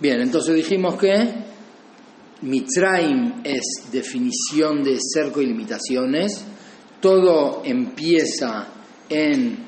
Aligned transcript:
Bien, 0.00 0.20
entonces 0.20 0.54
dijimos 0.54 0.94
que 0.94 1.28
Mitzrayim 2.42 3.40
es 3.42 3.90
definición 3.90 4.84
de 4.84 4.96
cerco 5.00 5.42
y 5.42 5.46
limitaciones. 5.46 6.44
Todo 7.00 7.62
empieza 7.64 8.68
en 9.08 9.58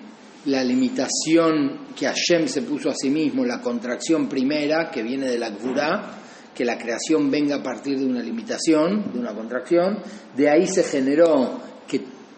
la 0.45 0.63
limitación 0.63 1.87
que 1.97 2.07
Hashem 2.07 2.47
se 2.47 2.63
puso 2.63 2.91
a 2.91 2.95
sí 2.95 3.11
mismo, 3.11 3.45
la 3.45 3.61
contracción 3.61 4.29
primera 4.29 4.89
que 4.89 5.03
viene 5.03 5.27
de 5.27 5.39
la 5.39 5.51
Gvurá, 5.51 6.21
que 6.55 6.65
la 6.65 6.79
creación 6.79 7.29
venga 7.29 7.57
a 7.57 7.63
partir 7.63 7.99
de 7.99 8.07
una 8.07 8.23
limitación, 8.23 9.13
de 9.13 9.19
una 9.19 9.35
contracción. 9.35 9.99
De 10.37 10.49
ahí 10.49 10.69
se 10.69 10.85
generó 10.85 11.61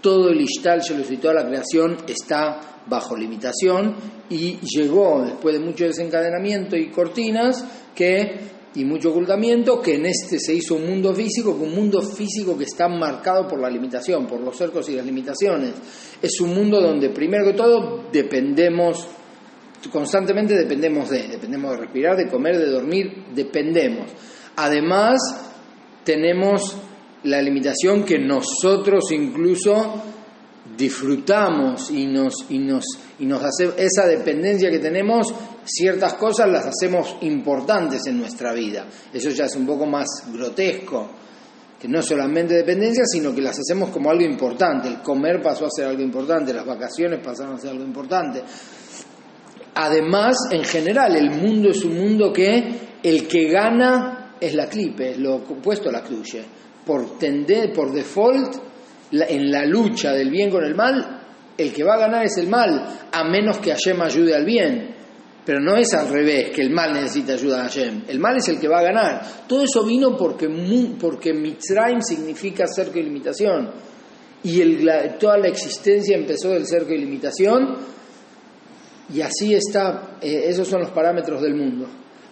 todo 0.02 0.28
el 0.28 0.40
Ishtal 0.40 0.82
y 1.08 1.16
toda 1.16 1.34
la 1.34 1.46
creación 1.46 1.96
está 2.06 2.84
bajo 2.86 3.16
limitación 3.16 3.94
y 4.28 4.58
llegó 4.60 5.22
después 5.24 5.54
de 5.54 5.64
mucho 5.64 5.84
desencadenamiento 5.84 6.76
y 6.76 6.90
cortinas 6.90 7.64
que 7.94 8.52
y 8.74 8.84
mucho 8.84 9.10
ocultamiento 9.10 9.80
que 9.80 9.96
en 9.96 10.06
este 10.06 10.38
se 10.38 10.54
hizo 10.54 10.76
un 10.76 10.86
mundo 10.86 11.14
físico, 11.14 11.50
un 11.50 11.74
mundo 11.74 12.00
físico 12.00 12.56
que 12.56 12.64
está 12.64 12.88
marcado 12.88 13.46
por 13.46 13.60
la 13.60 13.68
limitación, 13.68 14.26
por 14.26 14.40
los 14.40 14.56
cercos 14.56 14.88
y 14.88 14.96
las 14.96 15.04
limitaciones. 15.04 15.74
Es 16.20 16.40
un 16.40 16.54
mundo 16.54 16.80
donde 16.80 17.10
primero 17.10 17.44
que 17.44 17.52
todo 17.52 18.04
dependemos 18.10 19.08
constantemente 19.90 20.54
dependemos 20.54 21.10
de, 21.10 21.28
dependemos 21.28 21.72
de 21.72 21.76
respirar, 21.78 22.16
de 22.16 22.28
comer, 22.28 22.58
de 22.58 22.70
dormir, 22.70 23.24
dependemos. 23.34 24.10
Además, 24.56 25.18
tenemos 26.04 26.76
la 27.24 27.40
limitación 27.40 28.04
que 28.04 28.18
nosotros 28.18 29.12
incluso 29.12 30.02
disfrutamos 30.76 31.90
y 31.90 32.06
nos, 32.06 32.46
y 32.48 32.58
nos, 32.58 32.84
y 33.18 33.26
nos 33.26 33.42
hace 33.42 33.72
esa 33.76 34.06
dependencia 34.06 34.70
que 34.70 34.78
tenemos, 34.78 35.32
ciertas 35.64 36.14
cosas 36.14 36.48
las 36.48 36.66
hacemos 36.66 37.16
importantes 37.22 38.06
en 38.06 38.18
nuestra 38.18 38.52
vida. 38.52 38.86
Eso 39.12 39.30
ya 39.30 39.44
es 39.44 39.56
un 39.56 39.66
poco 39.66 39.86
más 39.86 40.06
grotesco, 40.32 41.10
que 41.78 41.88
no 41.88 42.00
solamente 42.00 42.54
dependencia, 42.54 43.04
sino 43.04 43.34
que 43.34 43.42
las 43.42 43.58
hacemos 43.58 43.90
como 43.90 44.10
algo 44.10 44.24
importante. 44.24 44.88
El 44.88 45.02
comer 45.02 45.42
pasó 45.42 45.66
a 45.66 45.70
ser 45.70 45.86
algo 45.86 46.02
importante, 46.02 46.54
las 46.54 46.66
vacaciones 46.66 47.20
pasaron 47.20 47.54
a 47.56 47.58
ser 47.58 47.70
algo 47.70 47.84
importante. 47.84 48.42
Además, 49.74 50.36
en 50.50 50.64
general, 50.64 51.16
el 51.16 51.30
mundo 51.30 51.70
es 51.70 51.84
un 51.84 51.96
mundo 51.96 52.32
que 52.32 52.98
el 53.02 53.26
que 53.26 53.48
gana 53.48 54.36
es 54.40 54.54
la 54.54 54.68
clipe, 54.68 55.16
lo 55.16 55.36
opuesto 55.36 55.88
a 55.88 55.92
la 55.92 56.02
cruce. 56.02 56.44
Por, 56.84 57.18
tender, 57.18 57.72
por 57.72 57.92
default, 57.92 58.56
en 59.12 59.50
la 59.50 59.64
lucha 59.66 60.12
del 60.12 60.30
bien 60.30 60.50
con 60.50 60.64
el 60.64 60.74
mal, 60.74 61.22
el 61.56 61.72
que 61.72 61.84
va 61.84 61.94
a 61.94 61.98
ganar 61.98 62.24
es 62.24 62.36
el 62.38 62.48
mal, 62.48 63.08
a 63.12 63.24
menos 63.24 63.58
que 63.58 63.70
Hashem 63.70 64.00
ayude 64.00 64.34
al 64.34 64.44
bien. 64.44 64.92
Pero 65.44 65.60
no 65.60 65.76
es 65.76 65.92
al 65.94 66.08
revés, 66.08 66.50
que 66.50 66.62
el 66.62 66.70
mal 66.70 66.92
necesita 66.92 67.32
ayuda 67.32 67.60
a 67.60 67.64
Hashem. 67.64 68.04
El 68.06 68.20
mal 68.20 68.36
es 68.36 68.48
el 68.48 68.60
que 68.60 68.68
va 68.68 68.78
a 68.78 68.82
ganar. 68.82 69.22
Todo 69.48 69.64
eso 69.64 69.84
vino 69.84 70.16
porque, 70.16 70.48
porque 71.00 71.32
Mitzrayim 71.32 72.00
significa 72.00 72.64
cerco 72.66 72.98
y 72.98 73.02
limitación. 73.02 73.70
Y 74.44 74.60
toda 75.18 75.38
la 75.38 75.48
existencia 75.48 76.16
empezó 76.16 76.50
del 76.50 76.66
cerco 76.66 76.92
y 76.92 76.98
limitación. 76.98 77.76
Y 79.12 79.20
así 79.20 79.52
está, 79.54 80.16
eh, 80.20 80.44
esos 80.46 80.68
son 80.68 80.82
los 80.82 80.90
parámetros 80.90 81.42
del 81.42 81.54
mundo. 81.54 81.86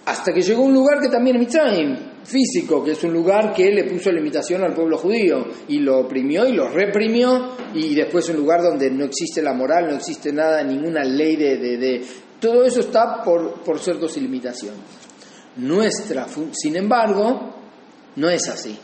Hasta 0.06 0.32
que 0.32 0.40
llegó 0.40 0.62
un 0.62 0.72
lugar 0.72 1.00
que 1.00 1.08
también 1.08 1.36
es 1.36 1.40
Mitzrayim, 1.40 1.96
físico, 2.24 2.84
que 2.84 2.92
es 2.92 3.04
un 3.04 3.12
lugar 3.12 3.52
que 3.52 3.70
le 3.70 3.84
puso 3.84 4.10
limitación 4.10 4.62
al 4.62 4.74
pueblo 4.74 4.98
judío 4.98 5.46
y 5.68 5.78
lo 5.78 6.00
oprimió 6.00 6.46
y 6.46 6.52
lo 6.52 6.68
reprimió 6.68 7.56
y 7.74 7.94
después 7.94 8.28
un 8.28 8.36
lugar 8.36 8.62
donde 8.62 8.90
no 8.90 9.04
existe 9.04 9.42
la 9.42 9.52
moral, 9.52 9.88
no 9.88 9.96
existe 9.96 10.32
nada, 10.32 10.62
ninguna 10.62 11.02
ley 11.04 11.36
de... 11.36 11.56
de, 11.56 12.04
todo 12.40 12.64
eso 12.64 12.80
está 12.80 13.22
por, 13.22 13.60
por 13.62 13.78
y 13.78 14.20
limitaciones. 14.20 14.80
Nuestra, 15.56 16.26
sin 16.52 16.76
embargo, 16.76 17.54
no 18.16 18.30
es 18.30 18.48
así. 18.48 18.78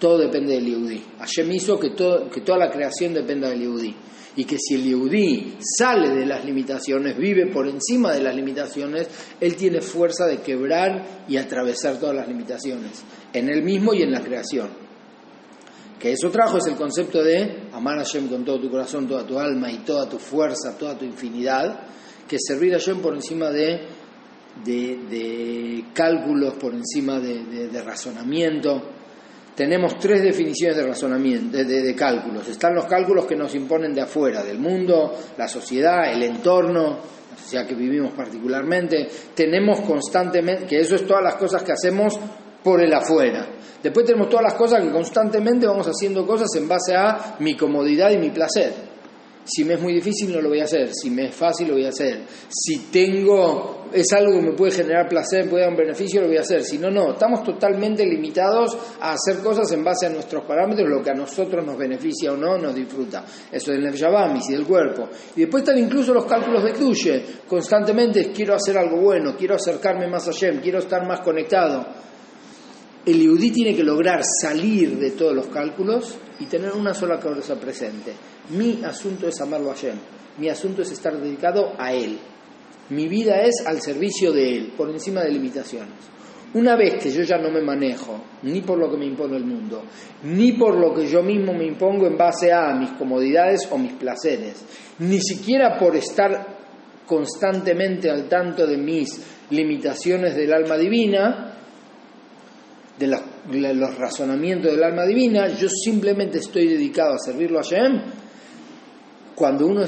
Todo 0.00 0.18
depende 0.18 0.54
del 0.54 0.66
Yehudi. 0.66 1.04
Hashem 1.20 1.52
hizo 1.52 1.78
que, 1.78 1.90
todo, 1.90 2.28
que 2.28 2.40
toda 2.40 2.58
la 2.58 2.70
creación 2.70 3.14
dependa 3.14 3.48
del 3.48 3.60
Yehudi 3.60 3.94
y 4.36 4.44
que 4.44 4.58
si 4.58 4.74
el 4.74 4.84
Yehudí 4.84 5.56
sale 5.60 6.10
de 6.10 6.26
las 6.26 6.44
limitaciones, 6.44 7.16
vive 7.16 7.46
por 7.46 7.68
encima 7.68 8.12
de 8.12 8.22
las 8.22 8.34
limitaciones, 8.34 9.08
él 9.40 9.56
tiene 9.56 9.80
fuerza 9.80 10.26
de 10.26 10.38
quebrar 10.38 11.24
y 11.28 11.36
atravesar 11.36 11.98
todas 11.98 12.16
las 12.16 12.26
limitaciones, 12.26 13.02
en 13.32 13.48
él 13.48 13.62
mismo 13.62 13.94
y 13.94 14.02
en 14.02 14.10
la 14.10 14.20
creación. 14.20 14.68
Que 15.98 16.12
eso 16.12 16.30
trajo 16.30 16.58
es 16.58 16.66
el 16.66 16.74
concepto 16.74 17.22
de 17.22 17.68
amar 17.72 17.98
a 17.98 18.04
Hashem 18.04 18.28
con 18.28 18.44
todo 18.44 18.60
tu 18.60 18.70
corazón, 18.70 19.06
toda 19.06 19.24
tu 19.24 19.38
alma 19.38 19.70
y 19.70 19.78
toda 19.78 20.08
tu 20.08 20.18
fuerza, 20.18 20.76
toda 20.76 20.98
tu 20.98 21.04
infinidad, 21.04 21.86
que 22.28 22.36
servir 22.38 22.74
a 22.74 22.78
Hashem 22.78 23.00
por 23.00 23.14
encima 23.14 23.50
de, 23.50 23.86
de, 24.64 25.84
cálculos, 25.94 26.54
por 26.54 26.74
encima 26.74 27.20
de, 27.20 27.68
de 27.68 27.82
razonamiento 27.82 28.82
tenemos 29.54 29.98
tres 29.98 30.22
definiciones 30.22 30.76
de 30.76 30.86
razonamiento, 30.86 31.58
de, 31.58 31.94
cálculos. 31.94 32.48
Están 32.48 32.74
los 32.74 32.86
cálculos 32.86 33.24
que 33.24 33.36
nos 33.36 33.54
imponen 33.54 33.94
de 33.94 34.00
afuera, 34.00 34.42
del 34.42 34.58
mundo, 34.58 35.14
la 35.38 35.46
sociedad, 35.46 36.12
el 36.12 36.22
entorno, 36.24 36.98
la 37.30 37.38
sociedad 37.38 37.66
que 37.66 37.74
vivimos 37.74 38.12
particularmente. 38.14 39.08
Tenemos 39.34 39.80
constantemente, 39.82 40.66
que 40.66 40.80
eso 40.80 40.96
es 40.96 41.06
todas 41.06 41.22
las 41.22 41.36
cosas 41.36 41.62
que 41.62 41.72
hacemos 41.72 42.18
por 42.64 42.82
el 42.82 42.92
afuera. 42.92 43.46
Después 43.80 44.06
tenemos 44.06 44.28
todas 44.28 44.44
las 44.44 44.54
cosas 44.54 44.82
que 44.82 44.90
constantemente 44.90 45.66
vamos 45.66 45.86
haciendo 45.86 46.26
cosas 46.26 46.48
en 46.56 46.66
base 46.66 46.96
a 46.96 47.36
mi 47.38 47.56
comodidad 47.56 48.10
y 48.10 48.18
mi 48.18 48.30
placer. 48.30 48.72
Si 49.44 49.62
me 49.62 49.74
es 49.74 49.80
muy 49.80 49.92
difícil 49.92 50.32
no 50.32 50.40
lo 50.40 50.48
voy 50.48 50.60
a 50.60 50.64
hacer, 50.64 50.90
si 50.94 51.10
me 51.10 51.26
es 51.26 51.34
fácil 51.34 51.68
lo 51.68 51.74
voy 51.74 51.84
a 51.84 51.90
hacer. 51.90 52.22
Si 52.48 52.86
tengo 52.90 53.83
es 53.94 54.12
algo 54.12 54.32
que 54.32 54.40
me 54.40 54.52
puede 54.54 54.72
generar 54.72 55.08
placer, 55.08 55.48
puede 55.48 55.62
dar 55.62 55.70
un 55.70 55.76
beneficio, 55.76 56.20
lo 56.20 56.26
voy 56.26 56.36
a 56.36 56.40
hacer. 56.40 56.64
Si 56.64 56.78
no, 56.78 56.90
no, 56.90 57.12
estamos 57.12 57.44
totalmente 57.44 58.04
limitados 58.04 58.76
a 59.00 59.12
hacer 59.12 59.38
cosas 59.38 59.70
en 59.70 59.84
base 59.84 60.06
a 60.06 60.10
nuestros 60.10 60.44
parámetros, 60.44 60.88
lo 60.88 61.00
que 61.00 61.10
a 61.10 61.14
nosotros 61.14 61.64
nos 61.64 61.78
beneficia 61.78 62.32
o 62.32 62.36
no, 62.36 62.58
nos 62.58 62.74
disfruta. 62.74 63.24
Eso 63.52 63.72
es 63.72 63.78
el 63.78 63.84
y 63.84 64.52
del 64.52 64.66
cuerpo. 64.66 65.08
Y 65.36 65.42
después 65.42 65.62
están 65.62 65.78
incluso 65.78 66.12
los 66.12 66.26
cálculos 66.26 66.64
de 66.64 66.72
Kduye. 66.72 67.24
Constantemente 67.46 68.32
quiero 68.32 68.54
hacer 68.54 68.76
algo 68.76 69.00
bueno, 69.00 69.36
quiero 69.36 69.54
acercarme 69.54 70.08
más 70.08 70.26
a 70.26 70.32
Shem, 70.32 70.60
quiero 70.60 70.80
estar 70.80 71.06
más 71.06 71.20
conectado. 71.20 71.86
El 73.06 73.20
Yehudí 73.20 73.52
tiene 73.52 73.76
que 73.76 73.84
lograr 73.84 74.22
salir 74.24 74.98
de 74.98 75.12
todos 75.12 75.34
los 75.34 75.46
cálculos 75.46 76.16
y 76.40 76.46
tener 76.46 76.72
una 76.72 76.94
sola 76.94 77.20
cabeza 77.20 77.54
presente. 77.54 78.12
Mi 78.50 78.82
asunto 78.82 79.28
es 79.28 79.40
amarlo 79.40 79.70
a 79.70 79.74
Hashem. 79.74 79.96
Mi 80.38 80.48
asunto 80.48 80.82
es 80.82 80.90
estar 80.90 81.16
dedicado 81.16 81.74
a 81.78 81.92
Él. 81.92 82.18
Mi 82.90 83.08
vida 83.08 83.42
es 83.42 83.64
al 83.66 83.80
servicio 83.80 84.32
de 84.32 84.56
Él, 84.56 84.72
por 84.76 84.90
encima 84.90 85.22
de 85.22 85.30
limitaciones. 85.30 86.14
Una 86.54 86.76
vez 86.76 87.02
que 87.02 87.10
yo 87.10 87.22
ya 87.22 87.36
no 87.38 87.50
me 87.50 87.60
manejo, 87.60 88.20
ni 88.42 88.60
por 88.60 88.78
lo 88.78 88.88
que 88.88 88.96
me 88.96 89.06
impone 89.06 89.36
el 89.36 89.44
mundo, 89.44 89.82
ni 90.22 90.52
por 90.52 90.76
lo 90.78 90.94
que 90.94 91.06
yo 91.06 91.20
mismo 91.22 91.52
me 91.52 91.66
impongo 91.66 92.06
en 92.06 92.16
base 92.16 92.52
a 92.52 92.72
mis 92.74 92.90
comodidades 92.90 93.66
o 93.72 93.78
mis 93.78 93.94
placeres, 93.94 94.64
ni 95.00 95.20
siquiera 95.20 95.76
por 95.76 95.96
estar 95.96 96.46
constantemente 97.06 98.08
al 98.08 98.28
tanto 98.28 98.66
de 98.66 98.76
mis 98.76 99.20
limitaciones 99.50 100.36
del 100.36 100.52
alma 100.52 100.76
divina, 100.76 101.54
de 102.98 103.08
los, 103.74 103.98
razonamientos 103.98 104.72
del 104.72 104.84
alma 104.84 105.04
divina, 105.04 105.48
yo 105.48 105.68
simplemente 105.68 106.38
estoy 106.38 106.68
dedicado 106.68 107.14
a 107.14 107.18
servirlo 107.18 107.58
a 107.58 107.62
Shem, 107.62 108.00
cuando 109.34 109.66
uno 109.66 109.84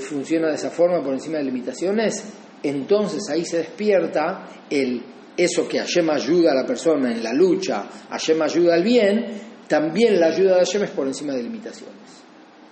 funciona 0.00 0.48
de 0.48 0.54
esa 0.54 0.70
forma 0.70 1.02
por 1.02 1.14
encima 1.14 1.38
de 1.38 1.44
limitaciones, 1.44 2.24
entonces 2.62 3.28
ahí 3.30 3.44
se 3.44 3.58
despierta 3.58 4.46
el, 4.68 5.02
eso 5.36 5.68
que 5.68 5.78
Hashem 5.78 6.10
ayuda 6.10 6.52
a 6.52 6.54
la 6.54 6.66
persona 6.66 7.10
en 7.10 7.22
la 7.22 7.32
lucha, 7.32 7.84
Hashem 8.10 8.42
ayuda 8.42 8.74
al 8.74 8.82
bien, 8.82 9.26
también 9.66 10.18
la 10.18 10.26
ayuda 10.26 10.54
de 10.54 10.58
Hashem 10.58 10.82
es 10.82 10.90
por 10.90 11.06
encima 11.06 11.32
de 11.32 11.42
limitaciones. 11.42 11.94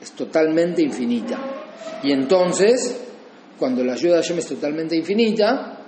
Es 0.00 0.12
totalmente 0.12 0.82
infinita. 0.82 1.38
Y 2.02 2.12
entonces, 2.12 3.00
cuando 3.58 3.84
la 3.84 3.94
ayuda 3.94 4.16
de 4.16 4.22
Hashem 4.22 4.38
es 4.38 4.46
totalmente 4.46 4.96
infinita, 4.96 5.78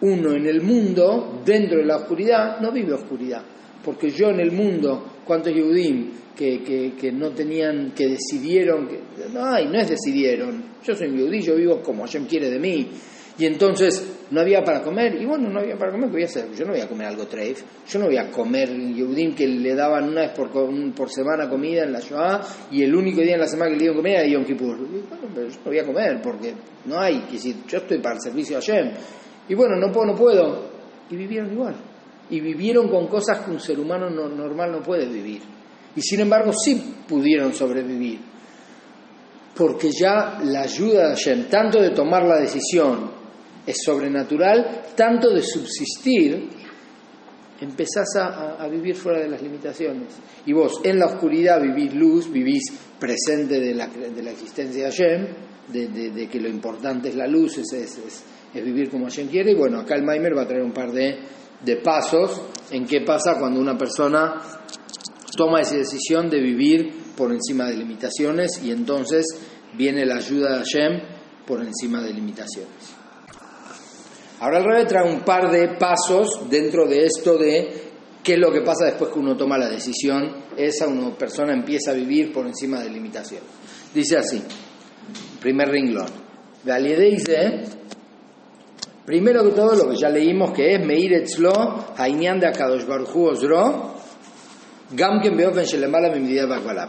uno 0.00 0.32
en 0.32 0.46
el 0.46 0.62
mundo, 0.62 1.42
dentro 1.44 1.78
de 1.78 1.86
la 1.86 1.96
oscuridad, 1.96 2.60
no 2.60 2.72
vive 2.72 2.92
oscuridad. 2.92 3.42
Porque 3.84 4.10
yo 4.10 4.28
en 4.28 4.40
el 4.40 4.52
mundo, 4.52 5.04
¿cuántos 5.26 5.52
Yehudim 5.52 6.10
que, 6.36 6.92
que, 6.98 7.12
no 7.12 7.30
tenían, 7.30 7.92
que 7.92 8.08
decidieron, 8.08 8.86
que, 8.86 9.00
no, 9.32 9.50
no 9.50 9.78
es 9.78 9.88
decidieron, 9.88 10.76
yo 10.84 10.94
soy 10.94 11.08
un 11.08 11.16
Yehudí, 11.16 11.40
yo 11.40 11.56
vivo 11.56 11.80
como 11.82 12.04
Hashem 12.04 12.26
quiere 12.26 12.50
de 12.50 12.58
mí. 12.58 12.88
Y 13.38 13.44
entonces 13.44 14.02
no 14.30 14.40
había 14.40 14.64
para 14.64 14.82
comer, 14.82 15.14
y 15.20 15.26
bueno, 15.26 15.50
no 15.50 15.60
había 15.60 15.76
para 15.76 15.92
comer, 15.92 16.08
¿qué 16.08 16.12
voy 16.14 16.22
a 16.22 16.26
hacer? 16.26 16.50
Yo 16.54 16.64
no 16.64 16.72
voy 16.72 16.80
a 16.80 16.88
comer 16.88 17.08
algo 17.08 17.26
treif, 17.26 17.62
yo 17.86 17.98
no 17.98 18.06
voy 18.06 18.16
a 18.16 18.30
comer 18.30 18.70
Yehudim 18.70 19.34
que 19.34 19.46
le 19.46 19.74
daban 19.74 20.08
una 20.08 20.22
vez 20.22 20.30
por, 20.30 20.50
por 20.94 21.10
semana 21.10 21.46
comida 21.46 21.84
en 21.84 21.92
la 21.92 22.00
Shoah, 22.00 22.40
y 22.70 22.82
el 22.82 22.94
único 22.94 23.20
día 23.20 23.34
en 23.34 23.40
la 23.40 23.46
semana 23.46 23.70
que 23.72 23.76
le 23.76 23.80
dieron 23.80 23.98
comida 23.98 24.20
era 24.20 24.28
Yom 24.28 24.44
Kippur. 24.44 24.78
bueno, 24.78 25.28
pero 25.34 25.48
yo 25.48 25.56
no 25.56 25.64
voy 25.66 25.78
a 25.78 25.84
comer, 25.84 26.20
porque 26.22 26.54
no 26.86 26.98
hay, 26.98 27.20
que 27.26 27.32
decir, 27.32 27.56
yo 27.68 27.76
estoy 27.76 27.98
para 27.98 28.14
el 28.14 28.22
servicio 28.22 28.56
a 28.56 28.60
Hashem. 28.60 28.92
Y 29.48 29.54
bueno, 29.54 29.76
no 29.76 29.92
puedo, 29.92 30.06
no 30.06 30.14
puedo. 30.14 30.70
Y 31.10 31.16
vivieron 31.16 31.52
igual. 31.52 31.74
Y 32.30 32.40
vivieron 32.40 32.88
con 32.88 33.06
cosas 33.06 33.40
que 33.40 33.50
un 33.50 33.60
ser 33.60 33.78
humano 33.78 34.10
normal 34.10 34.72
no 34.72 34.82
puede 34.82 35.06
vivir. 35.06 35.42
Y 35.94 36.00
sin 36.00 36.20
embargo 36.20 36.52
sí 36.52 36.94
pudieron 37.08 37.52
sobrevivir. 37.54 38.20
Porque 39.54 39.90
ya 39.90 40.38
la 40.44 40.62
ayuda 40.62 41.08
de 41.08 41.14
Hashem, 41.14 41.48
tanto 41.48 41.80
de 41.80 41.90
tomar 41.90 42.24
la 42.24 42.38
decisión 42.38 43.10
es 43.66 43.76
sobrenatural, 43.82 44.82
tanto 44.94 45.30
de 45.30 45.42
subsistir, 45.42 46.48
empezás 47.60 48.16
a, 48.16 48.68
vivir 48.68 48.94
fuera 48.94 49.20
de 49.20 49.28
las 49.28 49.42
limitaciones. 49.42 50.14
Y 50.44 50.52
vos 50.52 50.80
en 50.84 50.98
la 50.98 51.06
oscuridad 51.06 51.60
vivís 51.60 51.94
luz, 51.94 52.30
vivís 52.30 52.72
presente 52.98 53.58
de 53.58 53.74
la, 53.74 53.88
de 53.88 54.22
la 54.22 54.30
existencia 54.30 54.84
de 54.84 54.90
Hashem, 54.90 55.26
de, 55.68 56.28
que 56.30 56.40
lo 56.40 56.48
importante 56.48 57.08
es 57.08 57.16
la 57.16 57.26
luz, 57.26 57.58
es, 57.58 57.72
es, 57.72 58.24
vivir 58.54 58.90
como 58.90 59.06
Hashem 59.06 59.28
quiere. 59.28 59.52
Y 59.52 59.54
bueno, 59.54 59.80
acá 59.80 59.94
el 59.94 60.04
Maimer 60.04 60.36
va 60.36 60.42
a 60.42 60.46
traer 60.46 60.62
un 60.62 60.72
par 60.72 60.92
de, 60.92 61.18
de 61.64 61.76
pasos 61.76 62.42
en 62.70 62.86
qué 62.86 63.00
pasa 63.00 63.38
cuando 63.38 63.60
una 63.60 63.76
persona 63.76 64.42
toma 65.36 65.60
esa 65.60 65.76
decisión 65.76 66.28
de 66.28 66.40
vivir 66.40 67.14
por 67.16 67.32
encima 67.32 67.66
de 67.66 67.76
limitaciones 67.76 68.60
y 68.62 68.70
entonces 68.70 69.24
viene 69.74 70.04
la 70.06 70.16
ayuda 70.16 70.58
de 70.58 70.64
Hashem 70.64 71.00
por 71.46 71.62
encima 71.62 72.02
de 72.02 72.12
limitaciones. 72.12 72.94
Ahora 74.40 74.58
el 74.58 74.64
rey 74.64 74.86
trae 74.86 75.10
un 75.10 75.20
par 75.20 75.50
de 75.50 75.76
pasos 75.78 76.48
dentro 76.50 76.86
de 76.86 77.06
esto 77.06 77.38
de 77.38 77.86
qué 78.22 78.34
es 78.34 78.38
lo 78.38 78.52
que 78.52 78.60
pasa 78.60 78.86
después 78.86 79.10
que 79.12 79.18
uno 79.18 79.36
toma 79.36 79.56
la 79.56 79.68
decisión, 79.68 80.44
esa 80.56 80.88
una 80.88 81.16
persona 81.16 81.54
empieza 81.54 81.92
a 81.92 81.94
vivir 81.94 82.32
por 82.32 82.46
encima 82.46 82.80
de 82.80 82.90
limitaciones. 82.90 83.48
Dice 83.94 84.18
así, 84.18 84.42
primer 85.40 85.68
renglón. 85.68 86.26
Primero 89.06 89.44
que 89.44 89.52
todo 89.52 89.74
lo 89.76 89.88
que 89.88 89.96
ya 89.96 90.10
leímos 90.10 90.52
que 90.52 90.74
es 90.74 90.84
Meir 90.84 91.14
Etzlo, 91.14 91.94
Hainyan 91.96 92.40
de 92.40 92.48
Akadosh 92.48 92.84
Baruchu 92.84 93.28
Osro, 93.28 93.94
Gamken 94.90 95.36
Beofen 95.36 95.64
Shelemala 95.64 96.12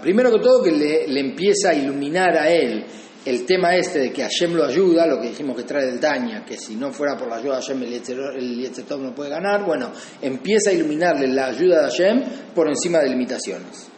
Primero 0.02 0.32
que 0.32 0.40
todo 0.40 0.64
que 0.64 0.72
le, 0.72 1.20
empieza 1.20 1.70
a 1.70 1.74
iluminar 1.74 2.38
a 2.38 2.50
él 2.50 2.86
el 3.26 3.46
tema 3.46 3.76
este 3.76 4.00
de 4.00 4.14
que 4.14 4.22
Hashem 4.22 4.54
lo 4.54 4.64
ayuda, 4.64 5.06
lo 5.06 5.20
que 5.20 5.30
dijimos 5.30 5.58
que 5.58 5.64
trae 5.64 5.86
del 5.86 6.00
Daña, 6.00 6.46
que 6.46 6.58
si 6.58 6.76
no 6.76 6.94
fuera 6.94 7.18
por 7.18 7.28
la 7.28 7.38
ayuda 7.38 7.58
de 7.58 7.62
Hashem 7.62 7.84
el 7.84 8.62
Yetzirah 8.62 8.98
no 8.98 9.14
puede 9.14 9.32
ganar, 9.32 9.66
bueno, 9.66 9.92
empieza 10.22 10.70
a 10.70 10.74
iluminarle 10.74 11.28
la 11.28 11.48
ayuda 11.48 11.82
de 11.82 11.90
Hashem 11.90 12.24
por 12.56 12.70
encima 12.70 13.00
de 13.00 13.10
limitaciones. 13.10 13.90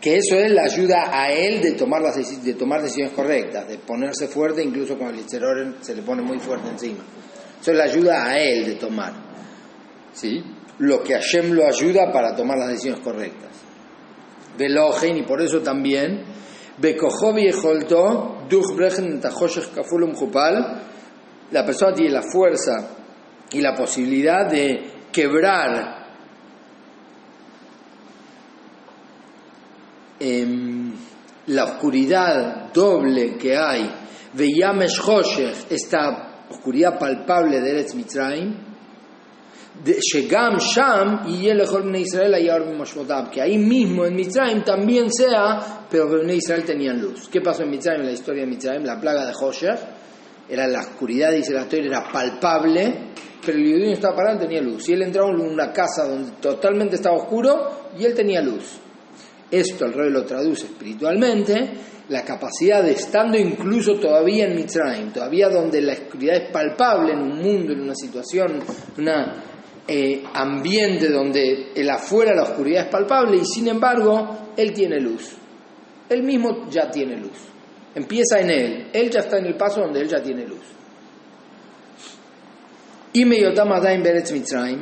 Que 0.00 0.16
eso 0.16 0.36
es 0.36 0.50
la 0.50 0.62
ayuda 0.62 1.10
a 1.12 1.30
él 1.30 1.60
de 1.60 1.72
tomar, 1.72 2.02
las, 2.02 2.16
de 2.16 2.54
tomar 2.54 2.82
decisiones 2.82 3.12
correctas, 3.12 3.68
de 3.68 3.78
ponerse 3.78 4.26
fuerte 4.26 4.62
incluso 4.62 4.96
cuando 4.96 5.18
el 5.18 5.24
Yetzirah 5.24 5.74
se 5.80 5.94
le 5.94 6.02
pone 6.02 6.22
muy 6.22 6.40
fuerte 6.40 6.68
encima. 6.68 7.04
Eso 7.60 7.72
es 7.72 7.76
la 7.76 7.84
ayuda 7.84 8.24
a 8.26 8.36
él 8.36 8.66
de 8.66 8.74
tomar. 8.74 9.12
¿Sí? 10.12 10.42
Lo 10.78 11.02
que 11.02 11.14
Hashem 11.14 11.52
lo 11.52 11.66
ayuda 11.66 12.12
para 12.12 12.34
tomar 12.34 12.58
las 12.58 12.68
decisiones 12.68 13.00
correctas. 13.00 13.50
Velogen, 14.56 15.16
y 15.16 15.22
por 15.22 15.40
eso 15.42 15.60
también 15.60 16.24
la 21.50 21.64
persona 21.64 21.94
tiene 21.94 22.10
la 22.12 22.22
fuerza 22.22 22.90
y 23.50 23.60
la 23.60 23.74
posibilidad 23.74 24.48
de 24.48 24.90
quebrar 25.10 26.06
em, 30.20 30.92
la 31.46 31.64
oscuridad 31.64 32.72
doble 32.72 33.36
que 33.36 33.56
hay, 33.56 33.90
esta 35.70 36.27
oscuridad 36.50 36.98
palpable 36.98 37.60
de 37.60 37.70
Eretz 37.70 37.94
Mitzrayim, 37.94 38.68
Shegam 39.84 40.56
Sham 40.58 41.28
y 41.28 41.48
el 41.48 41.60
Israel 41.94 42.34
que 43.32 43.40
ahí 43.40 43.58
mismo 43.58 44.04
en 44.04 44.14
Mitzrayim 44.14 44.64
también 44.64 45.12
sea, 45.12 45.86
pero 45.88 46.08
que 46.10 46.22
en 46.22 46.30
Israel 46.30 46.64
tenían 46.64 47.00
luz. 47.00 47.28
¿Qué 47.28 47.40
pasó 47.40 47.62
en 47.62 47.70
Mitzrayim, 47.70 48.00
en 48.00 48.06
la 48.06 48.12
historia 48.12 48.42
de 48.42 48.48
Mitzrayim? 48.48 48.84
La 48.84 49.00
plaga 49.00 49.26
de 49.26 49.32
Hosher, 49.40 49.78
era 50.48 50.66
la 50.66 50.80
oscuridad, 50.80 51.30
dice 51.32 51.52
la 51.52 51.62
historia, 51.62 51.86
era 51.86 52.08
palpable, 52.10 53.12
pero 53.44 53.58
el 53.58 53.64
judío 53.64 53.92
estaba 53.92 54.16
parado, 54.16 54.40
tenía 54.40 54.60
luz. 54.60 54.88
Y 54.88 54.94
él 54.94 55.02
entraba 55.02 55.30
en 55.30 55.40
una 55.40 55.72
casa 55.72 56.08
donde 56.08 56.32
totalmente 56.40 56.96
estaba 56.96 57.16
oscuro 57.16 57.90
y 57.96 58.04
él 58.04 58.14
tenía 58.14 58.42
luz. 58.42 58.80
Esto 59.50 59.86
el 59.86 59.92
rey 59.92 60.10
lo 60.10 60.24
traduce 60.24 60.66
espiritualmente, 60.66 61.70
la 62.08 62.24
capacidad 62.24 62.82
de 62.82 62.92
estando 62.92 63.38
incluso 63.38 63.94
todavía 63.94 64.46
en 64.46 64.56
Mitzrayim, 64.56 65.12
todavía 65.12 65.48
donde 65.48 65.80
la 65.80 65.92
oscuridad 65.92 66.36
es 66.36 66.50
palpable 66.50 67.12
en 67.12 67.18
un 67.18 67.38
mundo, 67.38 67.72
en 67.72 67.80
una 67.80 67.94
situación, 67.94 68.60
una 68.98 69.42
eh, 69.86 70.22
ambiente 70.34 71.08
donde 71.08 71.72
el 71.74 71.88
afuera 71.90 72.34
la 72.34 72.42
oscuridad 72.42 72.84
es 72.84 72.90
palpable 72.90 73.38
y 73.38 73.44
sin 73.44 73.68
embargo 73.68 74.50
él 74.56 74.72
tiene 74.72 75.00
luz. 75.00 75.34
Él 76.08 76.22
mismo 76.22 76.68
ya 76.70 76.90
tiene 76.90 77.16
luz. 77.16 77.38
Empieza 77.94 78.40
en 78.40 78.50
él. 78.50 78.86
Él 78.92 79.10
ya 79.10 79.20
está 79.20 79.38
en 79.38 79.46
el 79.46 79.56
paso 79.56 79.80
donde 79.80 80.00
él 80.00 80.08
ya 80.08 80.22
tiene 80.22 80.46
luz. 80.46 80.77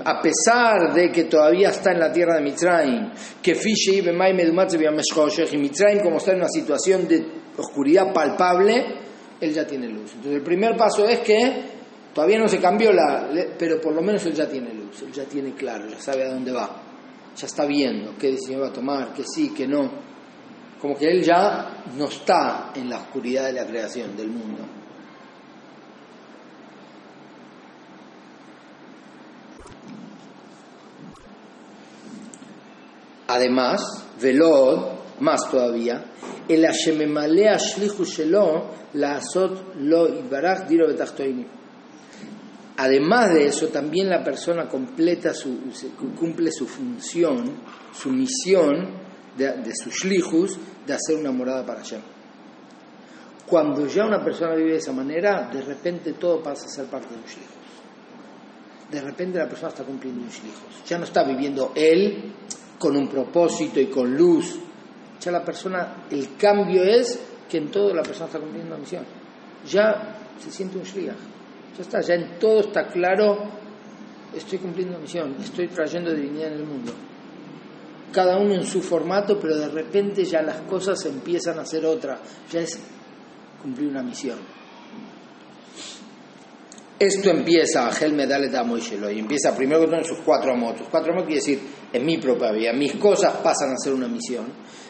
A 0.05 0.21
pesar 0.21 0.93
de 0.95 1.11
que 1.11 1.25
todavía 1.25 1.71
está 1.71 1.93
en 1.93 2.01
la 2.01 2.13
tierra 2.13 2.37
de 2.37 2.43
Mitzrayim, 2.43 3.11
que 3.43 3.53
y 3.53 4.03
Mitzrayim, 5.59 6.03
como 6.03 6.17
está 6.17 6.33
en 6.33 6.39
una 6.39 6.49
situación 6.49 7.09
de 7.09 7.25
oscuridad 7.57 8.13
palpable, 8.13 8.85
él 9.41 9.53
ya 9.53 9.67
tiene 9.67 9.89
luz. 9.89 10.13
Entonces, 10.15 10.37
el 10.37 10.43
primer 10.43 10.77
paso 10.77 11.09
es 11.09 11.21
que 11.21 11.77
Todavía 12.17 12.39
no 12.39 12.49
se 12.49 12.59
cambió 12.59 12.95
la, 12.95 13.29
pero 13.59 13.79
por 13.79 13.95
lo 13.95 14.01
menos 14.01 14.25
él 14.25 14.33
ya 14.33 14.49
tiene 14.49 14.73
luz, 14.73 15.03
él 15.03 15.13
ya 15.13 15.25
tiene 15.25 15.53
claro, 15.53 15.87
ya 15.87 16.01
sabe 16.01 16.25
a 16.25 16.33
dónde 16.33 16.51
va, 16.51 16.83
ya 17.37 17.47
está 17.47 17.67
viendo 17.67 18.15
qué 18.19 18.29
decisión 18.29 18.63
va 18.63 18.69
a 18.69 18.73
tomar, 18.73 19.13
que 19.13 19.23
sí, 19.23 19.53
que 19.53 19.69
no. 19.69 19.91
Como 20.81 20.97
que 20.97 21.09
él 21.09 21.23
ya 21.23 21.85
no 21.95 22.07
está 22.07 22.73
en 22.75 22.89
la 22.89 23.01
oscuridad 23.01 23.45
de 23.45 23.53
la 23.53 23.67
creación 23.67 24.17
del 24.17 24.29
mundo. 24.29 24.63
Además, 33.29 34.07
Velod, 34.21 34.97
más 35.21 35.51
todavía, 35.51 36.05
el 36.49 36.65
Hashememalea 36.65 37.57
Shlichu 37.59 38.05
Shelo, 38.05 38.71
la 38.95 39.17
Asot 39.17 39.75
Lo 39.81 40.09
Ibarach 40.09 40.69
Diro 40.69 40.87
Betachtoini. 40.87 41.47
Además 42.79 43.33
de 43.33 43.47
eso, 43.47 43.69
también 43.69 44.09
la 44.11 44.23
persona 44.23 44.69
completa 44.69 45.33
su, 45.33 45.59
cumple 46.19 46.53
su 46.53 46.67
función, 46.67 47.55
su 47.93 48.11
misión 48.11 49.07
de, 49.37 49.75
sus 49.75 49.95
shlichus 49.95 50.59
de 50.87 50.93
hacer 50.93 51.17
una 51.17 51.33
morada 51.33 51.65
para 51.65 51.81
allá. 51.81 52.01
Cuando 53.47 53.87
ya 53.87 54.05
una 54.05 54.23
persona 54.23 54.55
vive 54.55 54.73
de 54.73 54.79
esa 54.79 54.93
manera, 54.93 55.49
de 55.51 55.63
repente 55.63 56.13
todo 56.15 56.43
pasa 56.43 56.67
a 56.67 56.69
ser 56.69 56.87
parte 56.87 57.09
de 57.09 57.15
un 57.15 57.23
shlichus. 57.23 57.57
De 58.91 59.01
repente 59.01 59.39
la 59.39 59.49
persona 59.49 59.71
está 59.71 59.83
cumpliendo 59.83 60.21
un 60.21 60.29
shlichus. 60.29 60.85
Ya 60.87 60.99
no 60.99 61.05
está 61.05 61.25
viviendo 61.25 61.73
él 61.75 62.35
con 62.79 62.97
un 62.97 63.09
propósito 63.09 63.81
y 63.81 63.87
con 63.87 64.17
luz. 64.17 64.59
Ya 65.21 65.33
la 65.33 65.45
persona, 65.45 66.07
el 66.11 66.37
cambio 66.37 66.83
es 66.83 67.19
que 67.49 67.59
en 67.59 67.71
todo 67.71 67.95
la 67.95 68.03
persona 68.03 68.27
está 68.27 68.39
cumpliendo 68.39 68.75
una 68.75 68.81
misión. 68.81 69.05
Ya 69.69 70.19
se 70.39 70.51
siente 70.51 70.79
un 70.79 70.85
shliach. 70.85 71.17
Ya 71.77 71.83
está, 71.83 72.01
ya 72.01 72.15
en 72.15 72.39
todo 72.39 72.61
está 72.61 72.87
claro, 72.87 73.37
estoy 74.35 74.59
cumpliendo 74.59 74.99
misión, 74.99 75.37
estoy 75.41 75.69
trayendo 75.69 76.13
divinidad 76.15 76.49
en 76.49 76.61
el 76.61 76.65
mundo. 76.65 76.93
Cada 78.13 78.39
uno 78.39 78.55
en 78.55 78.65
su 78.65 78.81
formato, 78.81 79.39
pero 79.39 79.57
de 79.57 79.69
repente 79.69 80.25
ya 80.25 80.41
las 80.43 80.63
cosas 80.63 81.05
empiezan 81.05 81.59
a 81.59 81.67
ser 81.67 81.85
otra, 81.85 82.19
ya 82.51 82.61
es 82.61 82.81
cumplir 83.61 83.89
una 83.89 84.03
misión. 84.03 84.39
Esto 86.99 87.31
empieza, 87.31 87.87
a 87.87 88.09
Medale 88.09 88.49
Moishelo, 88.65 89.11
y 89.11 89.19
empieza 89.19 89.55
primero 89.55 89.81
que 89.81 89.87
todo 89.87 90.05
sus 90.05 90.19
cuatro 90.25 90.53
amos. 90.53 90.77
cuatro 90.89 91.13
amos 91.13 91.25
quiere 91.25 91.41
decir, 91.41 91.61
en 91.93 92.07
mi 92.07 92.17
propia 92.17 92.53
vida, 92.53 92.73
mis 92.73 92.95
cosas 92.95 93.35
pasan 93.43 93.73
a 93.73 93.77
ser 93.77 93.93
una 93.93 94.09
misión. 94.09 94.47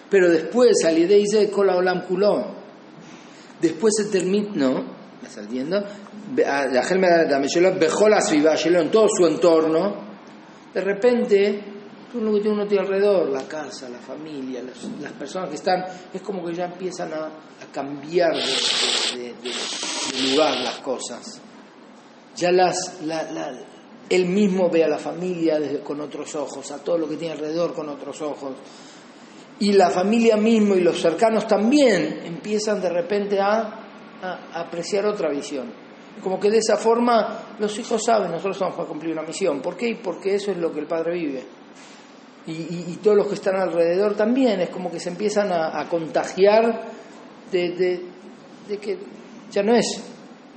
Pero 0.08 0.30
después, 0.30 0.84
al 0.84 0.96
dice 1.16 1.50
Kola 1.50 1.76
Olam 1.76 2.06
Kulón, 2.06 2.44
después 3.60 3.92
se 3.96 4.04
termina, 4.10 4.50
¿no? 4.54 4.96
¿Me 5.20 5.28
está 5.28 5.40
entendiendo? 5.40 5.84
en 8.80 8.90
todo 8.90 9.08
su 9.08 9.26
entorno, 9.26 10.06
de 10.72 10.80
repente, 10.80 11.64
todo 12.12 12.22
lo 12.22 12.34
que 12.34 12.40
tiene 12.40 12.56
uno 12.56 12.66
tiene 12.66 12.84
alrededor, 12.84 13.30
la 13.30 13.48
casa, 13.48 13.88
la 13.88 13.98
familia, 13.98 14.62
las, 14.62 15.12
personas 15.12 15.48
que 15.48 15.56
están, 15.56 15.84
es 16.12 16.20
como 16.20 16.44
que 16.44 16.54
ya 16.54 16.66
empiezan 16.66 17.12
a, 17.14 17.30
cambiar 17.72 18.32
de, 18.34 19.34
lugar 20.30 20.60
las 20.60 20.76
cosas. 20.80 21.40
Ya 22.36 22.52
las, 22.52 22.98
él 24.08 24.26
mismo 24.26 24.68
ve 24.70 24.84
a 24.84 24.88
la 24.88 24.98
familia 24.98 25.58
con 25.82 26.00
otros 26.00 26.34
ojos, 26.34 26.70
a 26.70 26.78
todo 26.82 26.98
lo 26.98 27.08
que 27.08 27.16
tiene 27.16 27.34
alrededor 27.34 27.74
con 27.74 27.88
otros 27.88 28.20
ojos. 28.22 28.54
Y 29.58 29.72
la 29.72 29.88
familia 29.88 30.36
mismo 30.36 30.74
y 30.74 30.80
los 30.80 31.00
cercanos 31.00 31.46
también 31.46 32.20
empiezan 32.24 32.80
de 32.80 32.90
repente 32.90 33.40
a 33.40 33.80
apreciar 34.52 35.06
otra 35.06 35.30
visión. 35.30 35.86
Como 36.22 36.40
que 36.40 36.50
de 36.50 36.58
esa 36.58 36.76
forma 36.76 37.56
los 37.58 37.78
hijos 37.78 38.02
saben, 38.04 38.30
nosotros 38.30 38.58
vamos 38.58 38.80
a 38.80 38.84
cumplir 38.84 39.12
una 39.12 39.22
misión. 39.22 39.60
¿Por 39.60 39.76
qué? 39.76 39.98
Porque 40.02 40.34
eso 40.34 40.50
es 40.50 40.56
lo 40.56 40.72
que 40.72 40.80
el 40.80 40.86
padre 40.86 41.14
vive. 41.14 41.44
Y, 42.48 42.98
todos 43.02 43.16
los 43.16 43.26
que 43.26 43.34
están 43.34 43.56
alrededor 43.56 44.14
también, 44.14 44.60
es 44.60 44.70
como 44.70 44.88
que 44.88 45.00
se 45.00 45.08
empiezan 45.08 45.50
a, 45.52 45.88
contagiar 45.88 46.84
de, 47.50 48.02
que 48.80 48.98
ya 49.50 49.64
no 49.64 49.74
es 49.74 50.00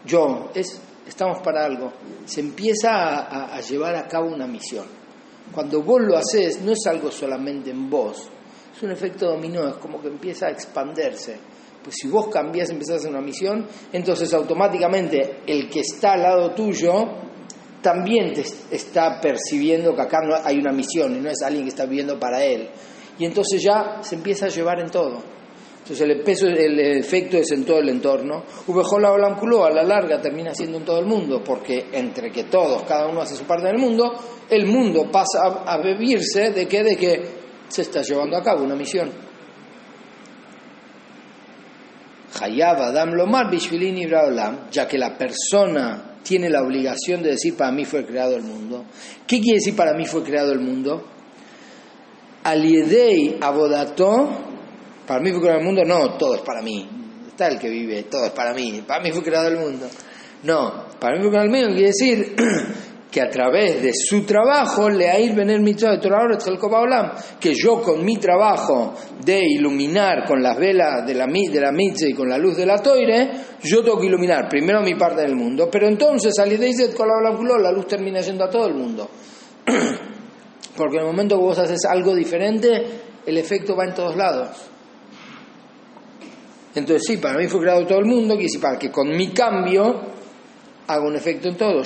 yo, 0.06 0.52
es, 0.54 0.80
estamos 1.10 1.40
para 1.40 1.66
algo. 1.66 1.92
Se 2.26 2.40
empieza 2.42 3.54
a, 3.56 3.60
llevar 3.62 3.96
a 3.96 4.08
cabo 4.08 4.28
una 4.28 4.48
misión. 4.48 4.86
Cuando 5.52 5.82
vos 5.82 6.02
lo 6.02 6.18
haces, 6.18 6.62
no 6.62 6.72
es 6.72 6.86
algo 6.88 7.12
solamente 7.12 7.72
en 7.72 7.90
vos, 7.90 8.30
es 8.76 8.84
un 8.84 8.92
efecto 8.92 9.26
dominó, 9.26 9.68
es 9.68 9.76
como 9.76 10.02
que 10.02 10.08
empieza 10.08 10.48
a 10.48 10.52
expandirse. 10.52 11.38
Pues 11.84 11.96
si 12.00 12.08
vos 12.08 12.28
cambiás, 12.28 12.70
empezás 12.70 13.06
una 13.06 13.22
misión, 13.22 13.66
entonces 13.92 14.34
automáticamente 14.34 15.42
el 15.48 15.70
que 15.70 15.80
está 15.80 16.14
al 16.14 16.22
lado 16.22 16.52
tuyo 16.52 17.06
también 17.82 18.34
te 18.34 18.44
está 18.72 19.20
percibiendo 19.20 19.96
que 19.96 20.02
acá 20.02 20.20
no 20.22 20.36
hay 20.44 20.58
una 20.58 20.72
misión 20.72 21.16
y 21.16 21.20
no 21.20 21.30
es 21.30 21.42
alguien 21.42 21.64
que 21.64 21.70
está 21.70 21.86
viviendo 21.86 22.20
para 22.20 22.44
él. 22.44 22.70
Y 23.18 23.26
entonces 23.26 23.62
ya 23.62 24.02
se 24.02 24.16
empieza 24.16 24.46
a 24.46 24.50
llevar 24.50 24.80
en 24.80 24.90
todo. 24.90 25.39
Entonces 25.90 26.08
el 26.08 26.22
peso, 26.22 26.46
el 26.46 26.80
efecto 26.80 27.38
es 27.38 27.52
en 27.52 27.66
todo 27.66 27.80
el 27.80 27.90
entorno. 27.90 28.44
Ubejola 28.68 29.12
Olamculo 29.12 29.66
a 29.66 29.72
la 29.72 29.82
larga 29.82 30.22
termina 30.22 30.54
siendo 30.54 30.78
en 30.78 30.86
todo 30.86 31.00
el 31.00 31.08
mundo, 31.08 31.44
porque 31.44 31.88
entre 31.92 32.32
que 32.32 32.44
todos, 32.44 32.84
cada 32.84 33.08
uno 33.08 33.22
hace 33.22 33.36
su 33.36 33.44
parte 33.44 33.66
del 33.66 33.80
mundo, 33.80 34.14
el 34.48 34.68
mundo 34.68 35.10
pasa 35.12 35.64
a, 35.66 35.74
a 35.74 35.82
vivirse 35.82 36.52
de 36.52 36.68
que, 36.68 36.84
de 36.84 36.96
que 36.96 37.22
se 37.68 37.82
está 37.82 38.04
llevando 38.04 38.38
a 38.38 38.44
cabo 38.44 38.64
una 38.64 38.76
misión. 38.76 39.10
Hayab 42.40 42.84
Adam 42.84 43.14
Lomar 43.14 43.50
Bishvilini 43.50 44.06
Olam, 44.06 44.70
ya 44.70 44.88
que 44.88 45.00
la 45.00 45.18
persona 45.18 46.18
tiene 46.22 46.52
la 46.52 46.62
obligación 46.62 47.24
de 47.24 47.32
decir 47.32 47.58
para 47.58 47.72
mí 47.72 47.84
fue 47.86 48.06
creado 48.06 48.36
el 48.36 48.44
mundo. 48.44 48.86
¿Qué 49.26 49.40
quiere 49.40 49.58
decir 49.58 49.76
para 49.76 49.96
mí 49.96 50.06
fue 50.06 50.22
creado 50.22 50.52
el 50.52 50.60
mundo? 50.60 51.04
Aliedei 52.44 53.38
Abodato, 53.42 54.59
para 55.10 55.22
mí 55.22 55.32
fue 55.32 55.42
creado 55.42 55.60
el 55.60 55.66
mundo, 55.66 55.84
no, 55.84 56.18
todo 56.20 56.36
es 56.36 56.42
para 56.42 56.62
mí. 56.62 56.88
Está 57.30 57.48
el 57.48 57.58
que 57.58 57.68
vive, 57.68 58.04
todo 58.04 58.28
es 58.28 58.32
para 58.32 58.54
mí, 58.54 58.84
para 58.86 59.02
mí 59.02 59.12
fue 59.12 59.24
creado 59.24 59.48
el 59.48 59.58
mundo. 59.58 59.88
No, 60.44 60.86
para 61.00 61.16
mí 61.16 61.24
fue 61.24 61.32
creado 61.32 61.46
el 61.46 61.52
mundo 61.52 61.68
quiere 61.70 61.88
decir 61.88 62.36
que 63.12 63.20
a 63.20 63.28
través 63.28 63.82
de 63.82 63.92
su 63.92 64.24
trabajo, 64.24 64.88
le 64.88 65.10
a 65.10 65.20
ir 65.20 65.34
venir 65.34 65.62
mitzvah 65.62 65.98
de 65.98 66.00
que 67.40 67.56
yo 67.56 67.82
con 67.82 68.06
mi 68.06 68.18
trabajo 68.18 68.94
de 69.26 69.40
iluminar 69.48 70.28
con 70.28 70.44
las 70.44 70.56
velas 70.60 71.04
de 71.08 71.16
la, 71.16 71.26
de 71.28 71.60
la 71.60 71.72
mitzvah 71.72 72.08
y 72.08 72.14
con 72.14 72.30
la 72.30 72.38
luz 72.38 72.56
de 72.58 72.68
la 72.68 72.78
toire, 72.78 73.32
yo 73.64 73.82
tengo 73.82 74.00
que 74.00 74.06
iluminar 74.06 74.48
primero 74.48 74.80
mi 74.84 74.94
parte 74.94 75.24
del 75.24 75.36
mundo, 75.36 75.70
pero 75.72 75.88
entonces 75.88 76.38
al 76.38 76.52
con 76.96 77.08
la 77.64 77.72
luz 77.72 77.88
termina 77.88 78.22
yendo 78.22 78.44
a 78.44 78.50
todo 78.52 78.68
el 78.68 78.76
mundo. 78.76 79.10
Porque 80.78 80.98
en 80.98 81.02
el 81.02 81.08
momento 81.08 81.36
que 81.36 81.42
vos 81.42 81.58
haces 81.58 81.84
algo 81.86 82.14
diferente, 82.14 82.86
el 83.26 83.38
efecto 83.40 83.76
va 83.76 83.86
en 83.86 83.96
todos 83.96 84.16
lados. 84.16 84.70
Entonces 86.80 87.04
sí, 87.06 87.18
para 87.18 87.38
mí 87.38 87.48
fue 87.48 87.60
creado 87.60 87.86
todo 87.86 88.00
el 88.00 88.06
mundo, 88.06 88.36
quiere 88.36 88.44
decir 88.44 88.62
para 88.62 88.80
que 88.80 88.90
con 88.90 89.10
mi 89.10 89.32
cambio 89.34 90.02
haga 90.88 91.06
un 91.06 91.16
efecto 91.16 91.50
en 91.50 91.58
todo. 91.58 91.84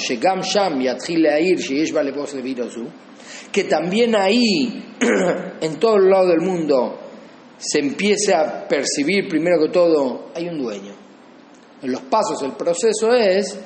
Que 3.52 3.64
también 3.64 4.16
ahí, 4.16 4.86
en 5.62 5.80
todo 5.80 5.96
el 5.96 6.10
lado 6.10 6.28
del 6.28 6.42
mundo, 6.42 7.00
se 7.58 7.80
empiece 7.80 8.36
a 8.36 8.68
percibir 8.68 9.28
primero 9.28 9.60
que 9.64 9.70
todo, 9.70 10.30
hay 10.36 10.48
un 10.48 10.62
dueño. 10.62 10.94
En 11.82 11.92
los 11.92 12.02
pasos 12.02 12.44
el 12.44 12.52
proceso 12.52 13.14
es, 13.16 13.60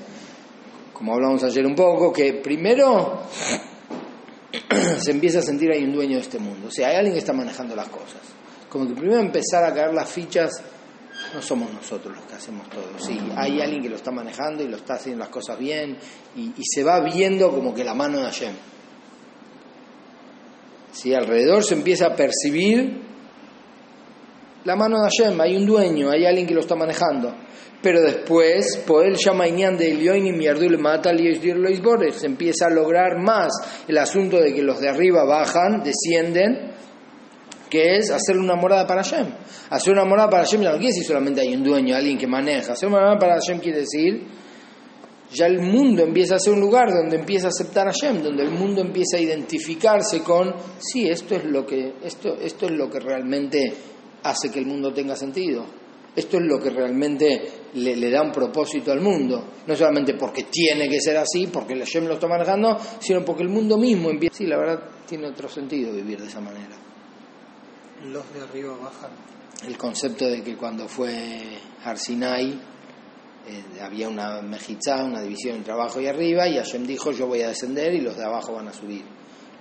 como 0.93 1.13
hablamos 1.13 1.43
ayer 1.43 1.65
un 1.65 1.75
poco, 1.75 2.13
que 2.13 2.35
primero 2.35 3.23
se 4.97 5.11
empieza 5.11 5.39
a 5.39 5.41
sentir 5.41 5.71
hay 5.71 5.83
un 5.83 5.93
dueño 5.93 6.15
de 6.15 6.21
este 6.21 6.39
mundo. 6.39 6.69
O 6.69 6.71
sea, 6.71 6.87
hay 6.87 6.95
alguien 6.95 7.13
que 7.13 7.19
está 7.19 7.33
manejando 7.33 7.75
las 7.75 7.89
cosas. 7.89 8.21
Como 8.69 8.87
que 8.87 8.93
primero 8.93 9.19
empezar 9.19 9.65
a 9.65 9.73
caer 9.73 9.93
las 9.93 10.09
fichas 10.09 10.51
no 11.33 11.41
somos 11.41 11.73
nosotros 11.73 12.15
los 12.15 12.25
que 12.25 12.35
hacemos 12.35 12.69
todo. 12.69 12.87
Sí, 12.97 13.19
hay 13.35 13.61
alguien 13.61 13.81
que 13.81 13.89
lo 13.89 13.95
está 13.95 14.11
manejando 14.11 14.63
y 14.63 14.67
lo 14.67 14.77
está 14.77 14.95
haciendo 14.95 15.19
las 15.19 15.29
cosas 15.29 15.57
bien 15.57 15.97
y, 16.35 16.51
se 16.63 16.83
va 16.83 16.99
viendo 17.01 17.49
como 17.51 17.73
que 17.73 17.83
la 17.83 17.93
mano 17.93 18.19
de 18.19 18.25
Hashem. 18.25 18.53
Sí, 20.91 21.13
alrededor 21.13 21.63
se 21.63 21.75
empieza 21.75 22.07
a 22.07 22.15
percibir 22.15 23.05
la 24.63 24.75
mano 24.75 24.97
de 24.97 25.09
Hashem, 25.09 25.39
hay 25.39 25.55
un 25.55 25.65
dueño, 25.65 26.09
hay 26.09 26.25
alguien 26.25 26.45
que 26.45 26.53
lo 26.53 26.61
está 26.61 26.75
manejando. 26.75 27.33
Pero 27.81 28.01
después, 28.01 28.83
por 28.85 29.05
el 29.05 29.15
Shamainian 29.15 29.77
de 29.77 29.89
y 29.89 30.31
Mierdul 30.31 30.79
Mata 30.79 31.11
se 31.15 32.25
empieza 32.25 32.65
a 32.65 32.69
lograr 32.69 33.19
más 33.19 33.53
el 33.87 33.97
asunto 33.97 34.37
de 34.41 34.53
que 34.53 34.63
los 34.63 34.79
de 34.79 34.89
arriba 34.89 35.23
bajan, 35.23 35.83
descienden 35.83 36.71
que 37.69 37.97
es 37.97 38.11
hacer 38.11 38.37
una 38.37 38.55
morada 38.55 38.85
para 38.85 39.03
Hashem. 39.03 39.27
Hacer 39.69 39.93
una 39.93 40.05
morada 40.05 40.29
para 40.29 40.43
Hashem 40.43 40.61
ya 40.61 40.71
no 40.71 40.77
quiere 40.77 40.93
decir 40.93 41.05
solamente 41.05 41.41
hay 41.41 41.53
un 41.55 41.63
dueño, 41.63 41.95
alguien 41.95 42.17
que 42.17 42.27
maneja. 42.27 42.73
Hacer 42.73 42.89
una 42.89 42.99
morada 42.99 43.19
para 43.19 43.33
Hashem 43.35 43.59
quiere 43.59 43.79
decir 43.79 44.27
ya 45.31 45.45
el 45.45 45.59
mundo 45.59 46.03
empieza 46.03 46.35
a 46.35 46.39
ser 46.39 46.53
un 46.53 46.61
lugar 46.61 46.89
donde 46.89 47.17
empieza 47.17 47.47
a 47.47 47.49
aceptar 47.49 47.87
a 47.87 47.91
Hashem, 47.91 48.21
donde 48.21 48.43
el 48.43 48.51
mundo 48.51 48.81
empieza 48.81 49.17
a 49.17 49.19
identificarse 49.19 50.21
con, 50.21 50.53
sí, 50.79 51.07
esto 51.07 51.35
es 51.35 51.45
lo 51.45 51.65
que, 51.65 51.95
esto, 52.03 52.35
esto 52.39 52.65
es 52.67 52.71
lo 52.71 52.89
que 52.89 52.99
realmente 52.99 53.73
hace 54.23 54.49
que 54.49 54.59
el 54.59 54.65
mundo 54.65 54.93
tenga 54.93 55.15
sentido. 55.15 55.65
Esto 56.15 56.37
es 56.37 56.43
lo 56.45 56.59
que 56.59 56.71
realmente 56.71 57.41
le, 57.75 58.09
da 58.09 58.23
un 58.23 58.31
propósito 58.31 58.91
al 58.91 59.01
mundo. 59.01 59.49
No 59.67 59.75
solamente 59.75 60.15
porque 60.15 60.45
tiene 60.49 60.89
que 60.89 60.99
ser 60.99 61.17
así, 61.17 61.45
porque 61.45 61.73
el 61.73 61.79
Hashem 61.79 62.07
lo 62.07 62.15
está 62.15 62.27
manejando, 62.27 62.75
sino 62.99 63.23
porque 63.23 63.43
el 63.43 63.49
mundo 63.49 63.77
mismo 63.77 64.09
empieza. 64.09 64.35
Sí, 64.35 64.47
la 64.47 64.57
verdad 64.57 64.79
tiene 65.07 65.27
otro 65.27 65.47
sentido 65.47 65.93
vivir 65.93 66.19
de 66.19 66.27
esa 66.27 66.41
manera 66.41 66.86
los 68.05 68.33
de 68.33 68.41
arriba 68.41 68.75
bajan. 68.77 69.11
El 69.65 69.77
concepto 69.77 70.25
de 70.25 70.43
que 70.43 70.55
cuando 70.55 70.87
fue 70.87 71.59
Arsinai 71.83 72.51
eh, 72.51 73.81
había 73.81 74.07
una 74.07 74.41
mejizá, 74.41 75.03
una 75.03 75.21
división 75.21 75.55
entre 75.57 75.73
abajo 75.73 75.99
y 75.99 76.07
arriba, 76.07 76.47
y 76.47 76.57
Hashem 76.57 76.85
dijo 76.85 77.11
yo 77.11 77.27
voy 77.27 77.41
a 77.41 77.49
descender 77.49 77.93
y 77.93 78.01
los 78.01 78.15
de 78.15 78.25
abajo 78.25 78.53
van 78.53 78.67
a 78.67 78.73
subir. 78.73 79.03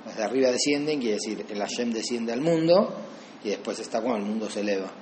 Los 0.04 0.16
de 0.16 0.22
arriba 0.22 0.50
descienden, 0.50 1.00
quiere 1.00 1.14
decir 1.14 1.44
el 1.48 1.58
Hashem 1.58 1.92
desciende 1.92 2.32
al 2.32 2.40
mundo 2.40 2.94
y 3.42 3.50
después 3.50 3.78
está 3.78 4.00
cuando 4.00 4.24
el 4.24 4.30
mundo 4.30 4.50
se 4.50 4.60
eleva. 4.60 4.92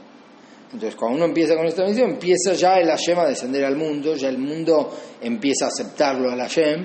Entonces, 0.73 0.97
cuando 0.97 1.19
uno 1.19 1.27
empieza 1.27 1.55
con 1.55 1.67
esta 1.67 1.85
misión, 1.85 2.11
empieza 2.11 2.53
ya 2.55 2.79
el 2.79 2.89
Hashem 2.89 3.19
a 3.19 3.27
descender 3.27 3.65
al 3.65 3.77
mundo, 3.77 4.17
ya 4.17 4.29
el 4.29 4.39
mundo 4.39 4.91
empieza 5.21 5.67
a 5.67 5.69
aceptarlo 5.69 6.31
al 6.31 6.41
Hashem, 6.41 6.85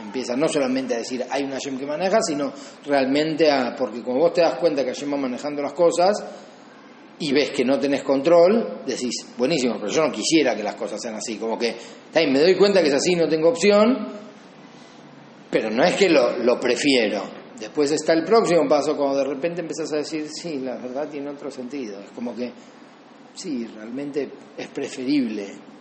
empieza 0.00 0.36
no 0.36 0.48
solamente 0.48 0.94
a 0.94 0.98
decir 0.98 1.24
hay 1.28 1.44
un 1.44 1.50
Hashem 1.50 1.78
que 1.78 1.86
maneja, 1.86 2.20
sino 2.22 2.52
realmente 2.84 3.50
a, 3.50 3.74
porque 3.76 4.02
como 4.02 4.20
vos 4.20 4.32
te 4.32 4.40
das 4.40 4.54
cuenta 4.54 4.84
que 4.84 4.92
Hashem 4.92 5.12
va 5.12 5.16
manejando 5.16 5.62
las 5.62 5.72
cosas 5.72 6.24
y 7.18 7.32
ves 7.32 7.50
que 7.50 7.64
no 7.64 7.78
tenés 7.78 8.02
control, 8.02 8.82
decís, 8.86 9.26
buenísimo, 9.36 9.74
pero 9.78 9.92
yo 9.92 10.06
no 10.06 10.12
quisiera 10.12 10.56
que 10.56 10.62
las 10.62 10.74
cosas 10.74 11.00
sean 11.00 11.14
así, 11.14 11.36
como 11.36 11.56
que 11.58 11.76
me 12.14 12.40
doy 12.40 12.56
cuenta 12.56 12.82
que 12.82 12.88
es 12.88 12.94
así, 12.94 13.14
no 13.14 13.28
tengo 13.28 13.50
opción, 13.50 14.08
pero 15.50 15.70
no 15.70 15.84
es 15.84 15.94
que 15.94 16.08
lo, 16.08 16.38
lo 16.38 16.58
prefiero. 16.58 17.22
Después 17.60 17.92
está 17.92 18.14
el 18.14 18.24
próximo 18.24 18.66
paso, 18.68 18.96
cuando 18.96 19.18
de 19.18 19.24
repente 19.24 19.60
empezás 19.60 19.92
a 19.92 19.98
decir, 19.98 20.26
sí, 20.32 20.58
la 20.58 20.76
verdad 20.76 21.08
tiene 21.08 21.30
otro 21.30 21.48
sentido, 21.48 22.00
es 22.00 22.10
como 22.10 22.34
que, 22.34 22.50
sí, 23.34 23.68
realmente 23.72 24.28
es 24.56 24.66
preferible 24.68 25.71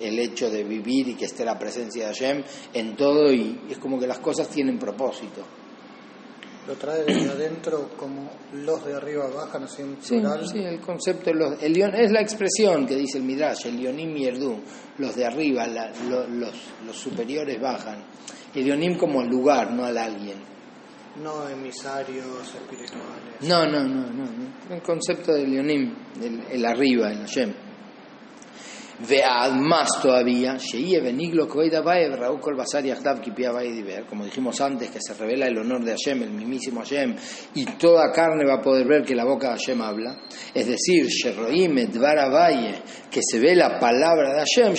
el 0.00 0.18
hecho 0.18 0.50
de 0.50 0.64
vivir 0.64 1.08
y 1.08 1.14
que 1.14 1.26
esté 1.26 1.44
la 1.44 1.58
presencia 1.58 2.08
de 2.08 2.14
Hashem 2.14 2.42
en 2.74 2.96
todo 2.96 3.32
y 3.32 3.60
es 3.70 3.78
como 3.78 3.98
que 3.98 4.06
las 4.06 4.18
cosas 4.18 4.48
tienen 4.48 4.78
propósito. 4.78 5.42
Lo 6.66 6.74
trae 6.74 7.04
desde 7.04 7.30
adentro 7.30 7.90
como 7.96 8.28
los 8.52 8.84
de 8.84 8.94
arriba 8.94 9.28
bajan 9.28 9.62
así 9.62 9.82
en 9.82 9.94
plural. 9.94 10.48
Sí, 10.48 10.58
el 10.58 10.80
concepto 10.80 11.32
los, 11.32 11.62
el, 11.62 11.80
es 11.80 12.10
la 12.10 12.20
expresión 12.20 12.86
que 12.86 12.96
dice 12.96 13.18
el 13.18 13.24
Midrash, 13.24 13.66
el 13.66 13.78
Yonim 13.78 14.12
Yerdu, 14.14 14.60
los 14.98 15.14
de 15.14 15.26
arriba, 15.26 15.64
los, 15.68 16.28
los, 16.28 16.96
superiores 16.96 17.60
bajan. 17.60 18.04
El 18.52 18.64
Yonim 18.64 18.98
como 18.98 19.22
el 19.22 19.28
lugar, 19.28 19.70
no 19.72 19.84
al 19.84 19.96
alguien. 19.96 20.38
No 21.22 21.48
emisarios 21.48 22.52
espirituales. 22.52 23.42
No, 23.42 23.64
no, 23.64 23.84
no, 23.84 24.10
no. 24.10 24.74
El 24.74 24.82
concepto 24.82 25.34
del 25.34 25.52
Yonim, 25.52 25.94
el, 26.20 26.40
el 26.50 26.66
arriba, 26.66 27.12
el 27.12 27.18
Hashem 27.18 27.65
más 28.98 29.88
todavía, 30.00 30.56
como 34.08 34.24
dijimos 34.24 34.60
antes, 34.60 34.90
que 34.90 35.00
se 35.00 35.14
revela 35.14 35.46
el 35.46 35.58
honor 35.58 35.84
de 35.84 35.92
Hashem, 35.92 36.22
el 36.22 36.30
mismísimo 36.30 36.80
Hashem, 36.80 37.14
y 37.54 37.64
toda 37.76 38.10
carne 38.12 38.44
va 38.46 38.54
a 38.54 38.62
poder 38.62 38.86
ver 38.86 39.04
que 39.04 39.14
la 39.14 39.24
boca 39.24 39.48
de 39.48 39.58
Hashem 39.58 39.80
habla. 39.82 40.18
Es 40.54 40.66
decir, 40.66 41.06
que 43.10 43.20
se 43.22 43.38
ve 43.38 43.54
la 43.54 43.78
palabra 43.78 44.32
de 44.32 44.40
Hashem, 44.40 44.74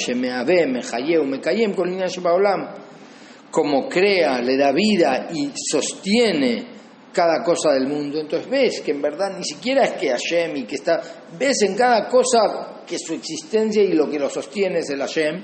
como 3.51 3.87
crea, 3.87 4.41
le 4.41 4.57
da 4.57 4.71
vida 4.71 5.29
y 5.33 5.51
sostiene 5.55 6.76
cada 7.17 7.43
cosa 7.43 7.71
del 7.73 7.87
mundo. 7.87 8.19
Entonces 8.19 8.47
ves 8.47 8.81
que 8.81 8.91
en 8.91 9.01
verdad 9.01 9.35
ni 9.35 9.43
siquiera 9.43 9.83
es 9.85 9.93
que 9.93 10.09
Hashem 10.09 10.55
y 10.55 10.65
que 10.65 10.75
está, 10.75 11.01
ves 11.35 11.63
en 11.63 11.75
cada 11.75 12.07
cosa 12.07 12.83
que 12.85 12.99
su 12.99 13.15
existencia 13.15 13.81
y 13.81 13.93
lo 13.93 14.07
que 14.07 14.19
lo 14.19 14.29
sostiene 14.29 14.79
es 14.79 14.89
el 14.91 14.99
Hashem, 14.99 15.43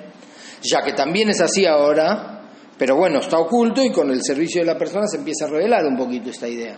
ya 0.62 0.84
que 0.84 0.94
también 0.94 1.30
es 1.30 1.42
así 1.42 1.66
ahora, 1.66 2.48
pero 2.78 2.96
bueno, 2.96 3.22
está 3.22 3.40
oculto 3.40 3.84
y 3.84 3.92
con 3.92 4.12
el 4.12 4.22
servicio 4.22 4.62
de 4.62 4.68
la 4.68 4.78
persona 4.78 5.08
se 5.08 5.18
empieza 5.18 5.46
a 5.46 5.50
revelar 5.50 5.84
un 5.88 5.98
poquito 5.98 6.30
esta 6.30 6.48
idea. 6.48 6.78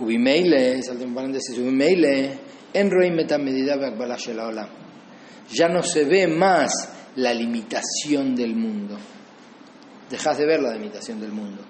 Ubimeile, 0.00 0.82
salto 0.82 1.04
un 1.04 1.14
paréntesis, 1.14 1.56
ubimeile, 1.56 2.36
en 2.72 2.90
Ya 5.52 5.68
no 5.68 5.82
se 5.84 6.04
ve 6.04 6.26
más 6.26 6.72
la 7.14 7.32
limitación 7.32 8.34
del 8.34 8.56
mundo. 8.56 8.98
Dejas 10.10 10.36
de 10.36 10.46
ver 10.46 10.60
la 10.60 10.74
limitación 10.74 11.18
del 11.18 11.32
mundo. 11.32 11.62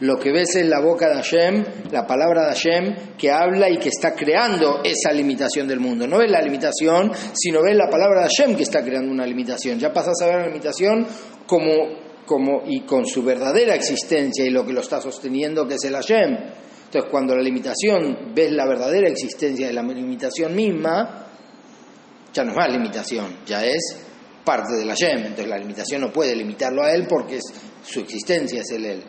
Lo 0.00 0.18
que 0.18 0.32
ves 0.32 0.56
es 0.56 0.66
la 0.66 0.80
boca 0.80 1.08
de 1.08 1.14
Hashem, 1.14 1.64
la 1.92 2.04
palabra 2.04 2.46
de 2.46 2.54
Hashem, 2.54 2.94
que 3.16 3.30
habla 3.30 3.70
y 3.70 3.78
que 3.78 3.88
está 3.88 4.14
creando 4.14 4.82
esa 4.82 5.12
limitación 5.12 5.68
del 5.68 5.78
mundo. 5.78 6.08
No 6.08 6.18
ves 6.18 6.30
la 6.30 6.42
limitación, 6.42 7.12
sino 7.32 7.62
ves 7.62 7.76
la 7.76 7.88
palabra 7.88 8.22
de 8.22 8.28
Hashem 8.28 8.56
que 8.56 8.64
está 8.64 8.82
creando 8.82 9.12
una 9.12 9.24
limitación. 9.24 9.78
Ya 9.78 9.92
pasas 9.92 10.20
a 10.22 10.26
ver 10.26 10.40
la 10.40 10.46
limitación 10.48 11.06
como, 11.46 11.72
como 12.26 12.62
y 12.66 12.80
con 12.80 13.06
su 13.06 13.22
verdadera 13.22 13.76
existencia 13.76 14.44
y 14.44 14.50
lo 14.50 14.66
que 14.66 14.72
lo 14.72 14.80
está 14.80 15.00
sosteniendo, 15.00 15.68
que 15.68 15.74
es 15.74 15.84
el 15.84 15.94
Hashem. 15.94 16.36
Entonces, 16.86 17.10
cuando 17.10 17.36
la 17.36 17.42
limitación 17.42 18.32
ves 18.34 18.50
la 18.50 18.66
verdadera 18.66 19.08
existencia 19.08 19.68
de 19.68 19.72
la 19.72 19.82
limitación 19.82 20.54
misma, 20.54 21.28
ya 22.32 22.42
no 22.42 22.50
es 22.50 22.56
más 22.56 22.72
limitación, 22.72 23.38
ya 23.46 23.64
es 23.64 24.05
parte 24.46 24.76
de 24.76 24.84
la 24.84 24.94
Yem, 24.94 25.18
entonces 25.18 25.48
la 25.48 25.58
limitación 25.58 26.00
no 26.00 26.12
puede 26.12 26.36
limitarlo 26.36 26.84
a 26.84 26.92
él 26.92 27.06
porque 27.08 27.36
es, 27.36 27.44
su 27.84 27.98
existencia 28.00 28.60
es 28.60 28.70
el 28.70 28.86
él. 28.86 29.02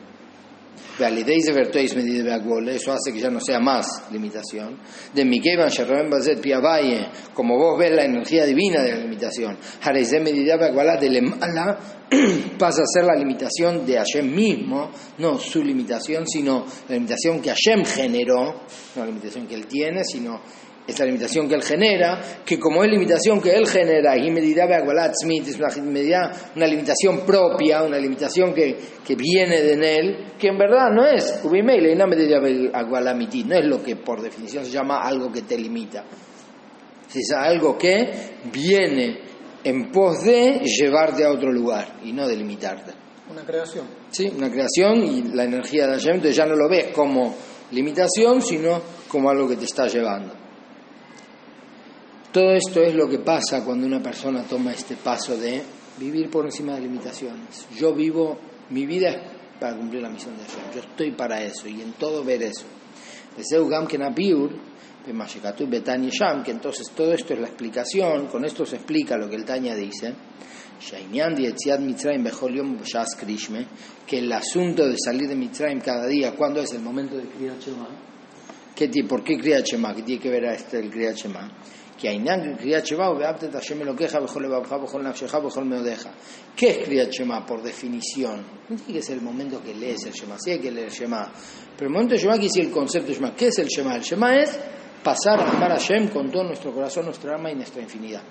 Eso 2.69 2.91
hace 2.91 3.13
que 3.13 3.19
ya 3.19 3.29
no 3.29 3.39
sea 3.39 3.59
más 3.59 4.11
limitación. 4.11 4.79
De 5.13 5.25
Mikevan 5.25 5.69
como 7.33 7.55
vos 7.55 7.77
ves 7.77 7.91
la 7.91 8.03
energía 8.03 8.45
divina 8.45 8.81
de 8.81 8.91
la 8.93 8.97
limitación. 8.97 9.57
pasa 12.57 12.81
a 12.81 12.85
ser 12.85 13.03
la 13.05 13.15
limitación 13.15 13.85
de 13.85 13.97
Hashem 13.97 14.33
mismo, 14.33 14.89
no 15.19 15.37
su 15.37 15.63
limitación, 15.63 16.25
sino 16.25 16.65
la 16.87 16.95
limitación 16.95 17.41
que 17.41 17.49
Hashem 17.49 17.85
generó, 17.85 18.63
no 18.95 19.01
la 19.01 19.05
limitación 19.05 19.45
que 19.45 19.55
él 19.55 19.67
tiene, 19.67 20.03
sino 20.03 20.41
es 20.87 20.97
la 20.99 21.05
limitación 21.05 21.49
que 21.49 21.55
él 21.55 21.63
genera, 21.63 22.21
que 22.45 22.57
como 22.57 22.81
es 22.81 22.89
limitación 22.89 23.41
que 23.41 23.53
él 23.53 23.67
genera, 23.67 24.17
y 24.17 24.29
es 24.29 25.57
una, 25.57 26.31
una 26.55 26.67
limitación 26.67 27.25
propia, 27.25 27.83
una 27.83 27.97
limitación 27.97 28.53
que, 28.53 28.77
que 29.05 29.15
viene 29.15 29.61
de 29.61 29.95
él, 29.95 30.17
que 30.39 30.47
en 30.47 30.57
verdad 30.57 30.89
no 30.89 31.05
es 31.05 31.41
no 31.43 33.55
es 33.55 33.65
lo 33.65 33.83
que 33.83 33.97
por 33.97 34.21
definición 34.21 34.63
se 34.63 34.71
llama 34.71 35.01
algo 35.01 35.31
que 35.31 35.41
te 35.41 35.57
limita. 35.57 36.05
Es 37.13 37.31
algo 37.31 37.77
que 37.77 38.11
viene 38.51 39.19
en 39.63 39.91
pos 39.91 40.23
de 40.23 40.59
llevarte 40.59 41.25
a 41.25 41.31
otro 41.31 41.51
lugar 41.51 41.99
y 42.03 42.13
no 42.13 42.27
de 42.27 42.35
limitarte. 42.35 42.93
Una 43.29 43.43
creación. 43.43 43.85
Sí, 44.09 44.31
una 44.37 44.49
creación 44.49 45.03
y 45.03 45.23
la 45.33 45.43
energía 45.43 45.87
de 45.87 45.93
Hashem, 45.93 46.15
entonces 46.15 46.35
ya 46.35 46.45
no 46.45 46.55
lo 46.55 46.69
ves 46.69 46.87
como 46.93 47.35
limitación, 47.71 48.41
sino 48.41 48.81
como 49.09 49.29
algo 49.29 49.47
que 49.47 49.57
te 49.57 49.65
está 49.65 49.87
llevando. 49.87 50.46
Todo 52.37 52.51
esto 52.51 52.83
es 52.83 52.93
lo 52.93 53.09
que 53.09 53.17
pasa 53.17 53.65
cuando 53.65 53.87
una 53.87 53.99
persona 53.99 54.43
toma 54.43 54.71
este 54.71 54.95
paso 54.95 55.35
de 55.35 55.59
vivir 55.97 56.29
por 56.29 56.45
encima 56.45 56.75
de 56.75 56.81
limitaciones. 56.81 57.65
Yo 57.75 57.95
vivo, 57.95 58.37
mi 58.69 58.85
vida 58.85 59.09
es 59.09 59.17
para 59.59 59.75
cumplir 59.75 60.03
la 60.03 60.09
misión 60.09 60.37
de 60.37 60.43
Dios. 60.43 60.55
Yo 60.71 60.81
estoy 60.81 61.13
para 61.13 61.41
eso 61.41 61.67
y 61.67 61.81
en 61.81 61.93
todo 61.93 62.23
ver 62.23 62.43
eso. 62.43 62.67
que 66.43 66.51
entonces 66.51 66.91
todo 66.91 67.11
esto 67.11 67.33
es 67.33 67.39
la 67.39 67.47
explicación, 67.47 68.27
con 68.27 68.45
esto 68.45 68.67
se 68.67 68.75
explica 68.75 69.17
lo 69.17 69.27
que 69.27 69.35
el 69.35 69.43
Tanya 69.43 69.73
dice, 69.73 70.13
que 74.05 74.19
el 74.19 74.31
asunto 74.31 74.87
de 74.87 74.95
salir 75.03 75.27
de 75.27 75.35
Mitzrayim 75.35 75.79
cada 75.79 76.05
día, 76.05 76.35
¿cuándo 76.35 76.61
es 76.61 76.71
el 76.71 76.83
momento 76.83 77.17
de 77.17 77.23
Kriyat 77.23 77.59
Shema? 77.59 77.87
¿Qué, 78.75 78.89
¿Por 79.09 79.23
qué 79.23 79.39
Kriyat 79.39 79.65
Shema? 79.65 79.95
¿Qué 79.95 80.03
tiene 80.03 80.21
que 80.21 80.29
ver 80.29 80.45
a 80.45 80.53
este 80.53 80.77
el 80.77 80.91
Kriyat 80.91 81.15
Shema? 81.15 81.51
כי 82.02 82.08
העניין 82.08 82.54
בקריאת 82.54 82.86
שמע 82.86 83.06
הוא 83.06 83.18
ואהבת 83.18 83.44
את 83.44 83.54
השם 83.54 83.82
אלוקיך 83.82 84.14
בכל 84.14 84.40
לבבך, 84.40 84.72
בכל 84.72 85.02
נפשך, 85.02 85.34
בכל 85.34 85.64
מאודיך. 85.64 86.08
¿Qué 86.56 86.68
es 86.70 86.78
Kriyat 86.84 87.12
Shema 87.12 87.46
por 87.46 87.62
definición? 87.62 88.42
No 88.68 88.76
tiene 88.76 88.94
que 88.98 89.02
ser 89.02 89.18
el 89.18 89.22
momento 89.22 89.62
que 89.62 89.72
lees 89.72 90.04
el 90.06 90.12
Shema, 90.12 90.36
sí 90.36 90.50
hay 90.50 90.58
que 90.58 90.72
leer 90.72 90.86
el 90.86 90.92
Shema. 90.92 91.30
Pero 91.76 91.86
el 91.88 91.92
momento 91.92 92.14
de 92.14 92.20
Shema 92.20 92.32
quiere 92.32 92.48
decir 92.48 92.64
el 92.64 92.72
concepto 92.72 93.08
de 93.08 93.14
Shema. 93.14 93.36
¿Qué 93.36 93.46
es 93.46 93.58
el 93.60 93.68
Shema? 93.68 93.94
El 93.94 94.02
Shema 94.02 94.34
es 94.36 94.58
pasar 95.04 95.38
a 95.40 95.48
amar 95.48 95.70
a 95.70 95.76
Hashem 95.76 96.08
con 96.08 96.28
todo 96.32 96.42
nuestro 96.42 96.72
corazón, 96.72 97.04
nuestra 97.04 97.36
alma 97.36 97.52
y 97.52 97.54
nuestra 97.54 97.80
infinidad. 97.80 98.22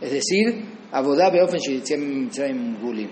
Es 0.00 0.10
decir, 0.10 0.64
Abodá 0.90 1.30
Beofen 1.30 1.60
Gulim. 2.82 3.10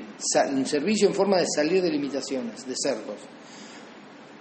Un 0.50 0.66
servicio 0.66 1.07
en 1.07 1.14
forma 1.14 1.38
de 1.38 1.46
salir 1.46 1.81
de 1.81 1.90
limitaciones, 1.90 2.66
de 2.66 2.74
cercos. 2.76 3.20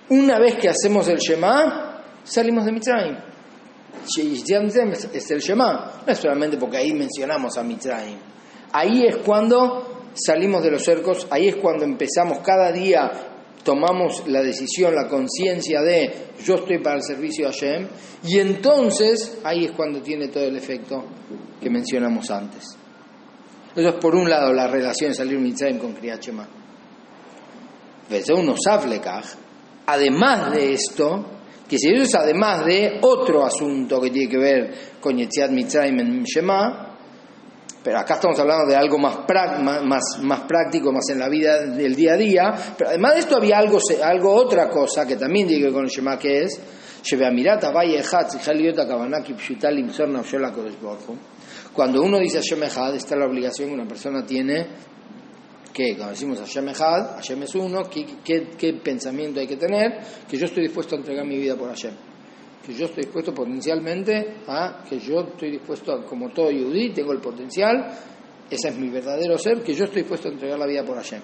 Una 0.10 0.40
vez 0.40 0.56
que 0.56 0.70
hacemos 0.70 1.08
el 1.08 1.18
Shema, 1.18 2.04
salimos 2.24 2.66
de 2.66 2.72
Mitzrayim 2.72 3.29
es 5.13 5.31
el 5.31 5.41
Shema, 5.41 6.03
no 6.07 6.13
es 6.13 6.19
solamente 6.19 6.57
porque 6.57 6.79
ahí 6.79 6.93
mencionamos 6.93 7.57
a 7.57 7.63
Mitzrayim. 7.63 8.19
Ahí 8.73 9.07
es 9.07 9.17
cuando 9.19 10.11
salimos 10.15 10.63
de 10.63 10.71
los 10.71 10.83
cercos, 10.83 11.27
ahí 11.31 11.49
es 11.49 11.57
cuando 11.57 11.85
empezamos 11.85 12.39
cada 12.39 12.73
día, 12.73 13.11
tomamos 13.63 14.27
la 14.27 14.43
decisión, 14.43 14.95
la 14.95 15.09
conciencia 15.09 15.83
de 15.83 16.31
yo 16.45 16.57
estoy 16.57 16.79
para 16.83 16.97
el 16.97 17.03
servicio 17.03 17.47
de 17.47 17.53
Hashem, 17.53 17.89
y 18.25 18.39
entonces 18.39 19.39
ahí 19.45 19.67
es 19.67 19.73
cuando 19.73 20.01
tiene 20.01 20.29
todo 20.29 20.45
el 20.45 20.57
efecto 20.57 21.05
que 21.61 21.71
mencionamos 21.71 22.31
antes. 22.31 22.77
Eso 23.75 23.89
es 23.89 23.95
por 23.97 24.15
un 24.15 24.29
lado 24.29 24.53
la 24.53 24.67
relación 24.67 25.11
de 25.11 25.17
salir 25.17 25.39
Mitzrayim 25.39 25.79
con 25.79 25.93
Kriyat 25.93 26.21
Shema. 26.21 26.49
Además 29.87 30.53
de 30.53 30.73
esto, 30.73 31.25
que 31.71 31.77
eso 31.77 32.03
es 32.03 32.15
además 32.17 32.65
de 32.65 32.99
otro 33.01 33.47
asunto 33.47 34.01
que 34.01 34.11
tiene 34.11 34.29
que 34.29 34.39
ver 34.39 34.75
con 35.01 35.17
Yetziat 35.17 35.53
Mitzrayim 35.53 36.01
en 36.01 36.25
Shema, 36.25 36.97
pero 37.83 37.99
acá 37.99 38.15
estamos 38.15 38.37
hablando 38.41 38.67
de 38.67 38.75
algo 38.75 38.99
más, 38.99 39.21
más, 39.85 40.03
más 40.21 40.41
práctico, 40.41 40.93
más 40.93 41.09
en 41.11 41.21
la 41.21 41.29
vida 41.29 41.65
del 41.65 41.95
día 41.95 42.15
a 42.15 42.17
día, 42.17 42.55
pero 42.77 42.91
además 42.91 43.15
de 43.15 43.21
esto 43.21 43.37
había 43.37 43.59
algo, 43.59 43.79
algo 44.03 44.35
otra 44.35 44.69
cosa 44.69 45.07
que 45.07 45.15
también 45.15 45.47
tiene 45.47 45.61
que 45.61 45.67
ver 45.67 45.75
con 45.75 45.85
el 45.85 45.91
Shema, 45.91 46.19
que 46.19 46.43
es 46.43 46.61
cuando 51.73 52.03
uno 52.03 52.19
dice 52.19 52.41
Hashem 52.41 52.63
Echad, 52.65 52.95
esta 52.97 53.15
es 53.15 53.19
la 53.19 53.27
obligación 53.27 53.69
que 53.69 53.75
una 53.75 53.87
persona 53.87 54.27
tiene 54.27 54.67
que 55.73 55.97
cuando 55.97 56.13
decimos 56.13 56.39
Hashem 56.39 56.69
Echad, 56.69 57.17
Hashem 57.17 57.43
es 57.43 57.55
uno, 57.55 57.83
¿qué, 57.89 58.81
pensamiento 58.83 59.41
hay 59.41 59.47
que 59.47 59.57
tener? 59.57 60.01
Que 60.29 60.37
yo 60.37 60.47
estoy 60.47 60.65
dispuesto 60.65 60.97
a 60.97 60.99
entregar 60.99 61.25
mi 61.25 61.39
vida 61.39 61.57
por 61.57 61.69
Hashem. 61.69 61.93
Que 62.65 62.75
yo 62.75 62.87
estoy 62.87 63.05
dispuesto 63.05 63.33
potencialmente 63.33 64.43
a, 64.47 64.85
que 64.89 64.99
yo 64.99 65.21
estoy 65.21 65.53
dispuesto, 65.53 65.93
a, 65.93 66.05
como 66.05 66.31
todo 66.31 66.51
yudí, 66.51 66.91
tengo 66.91 67.13
el 67.13 67.21
potencial, 67.21 67.87
ese 68.51 68.69
es 68.69 68.77
mi 68.77 68.89
verdadero 68.89 69.39
ser, 69.39 69.63
que 69.63 69.73
yo 69.73 69.85
estoy 69.85 70.03
dispuesto 70.03 70.29
a 70.29 70.33
entregar 70.33 70.59
la 70.59 70.67
vida 70.67 70.85
por 70.85 70.97
Hashem. 70.97 71.21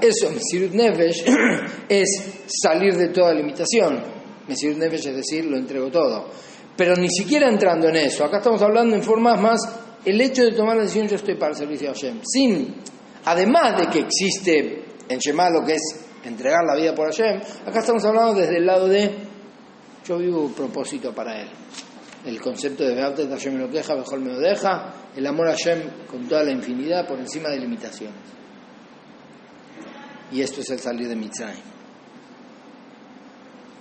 Eso, 0.00 0.30
Mesirut 0.30 0.72
Nefesh, 0.72 1.24
es 1.88 2.44
salir 2.46 2.94
de 2.94 3.08
toda 3.08 3.34
limitación. 3.34 4.00
Mesirut 4.48 4.78
Nefesh 4.78 5.08
es 5.08 5.16
decir, 5.16 5.44
lo 5.44 5.58
entrego 5.58 5.90
todo. 5.90 6.30
Pero 6.76 6.94
ni 6.96 7.10
siquiera 7.10 7.48
entrando 7.48 7.88
en 7.88 7.96
eso, 7.96 8.24
acá 8.24 8.38
estamos 8.38 8.62
hablando 8.62 8.96
en 8.96 9.02
formas 9.02 9.40
más 9.40 9.85
el 10.06 10.20
hecho 10.20 10.44
de 10.44 10.52
tomar 10.52 10.76
la 10.76 10.82
decisión 10.82 11.08
yo 11.08 11.16
estoy 11.16 11.34
para 11.34 11.50
el 11.50 11.58
servicio 11.58 11.90
a 11.90 11.92
Hashem, 11.92 12.20
sin, 12.24 12.74
además 13.24 13.76
de 13.76 13.86
que 13.88 13.98
existe 13.98 14.84
en 15.08 15.18
Shema 15.18 15.50
lo 15.50 15.64
que 15.64 15.74
es 15.74 15.82
entregar 16.24 16.64
la 16.64 16.76
vida 16.76 16.94
por 16.94 17.06
Hashem, 17.06 17.40
acá 17.66 17.80
estamos 17.80 18.04
hablando 18.04 18.34
desde 18.34 18.58
el 18.58 18.66
lado 18.66 18.88
de 18.88 19.10
yo 20.06 20.18
vivo 20.18 20.42
un 20.42 20.52
propósito 20.52 21.12
para 21.12 21.40
él. 21.40 21.48
El 22.24 22.40
concepto 22.40 22.84
de 22.84 22.94
Beatet 22.94 23.28
Hashem 23.28 23.56
lo 23.56 23.68
queja, 23.68 23.96
mejor 23.96 24.20
me 24.20 24.32
lo 24.32 24.38
deja, 24.38 24.94
el 25.16 25.26
amor 25.26 25.48
a 25.48 25.52
Hashem 25.52 26.06
con 26.08 26.28
toda 26.28 26.44
la 26.44 26.52
infinidad 26.52 27.06
por 27.06 27.18
encima 27.18 27.48
de 27.50 27.58
limitaciones. 27.58 28.14
Y 30.30 30.40
esto 30.40 30.60
es 30.60 30.70
el 30.70 30.78
salir 30.78 31.08
de 31.08 31.16
Mitzrayim. 31.16 31.62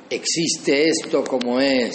Existe 0.09 0.85
esto 0.87 1.23
como 1.23 1.59
es 1.59 1.91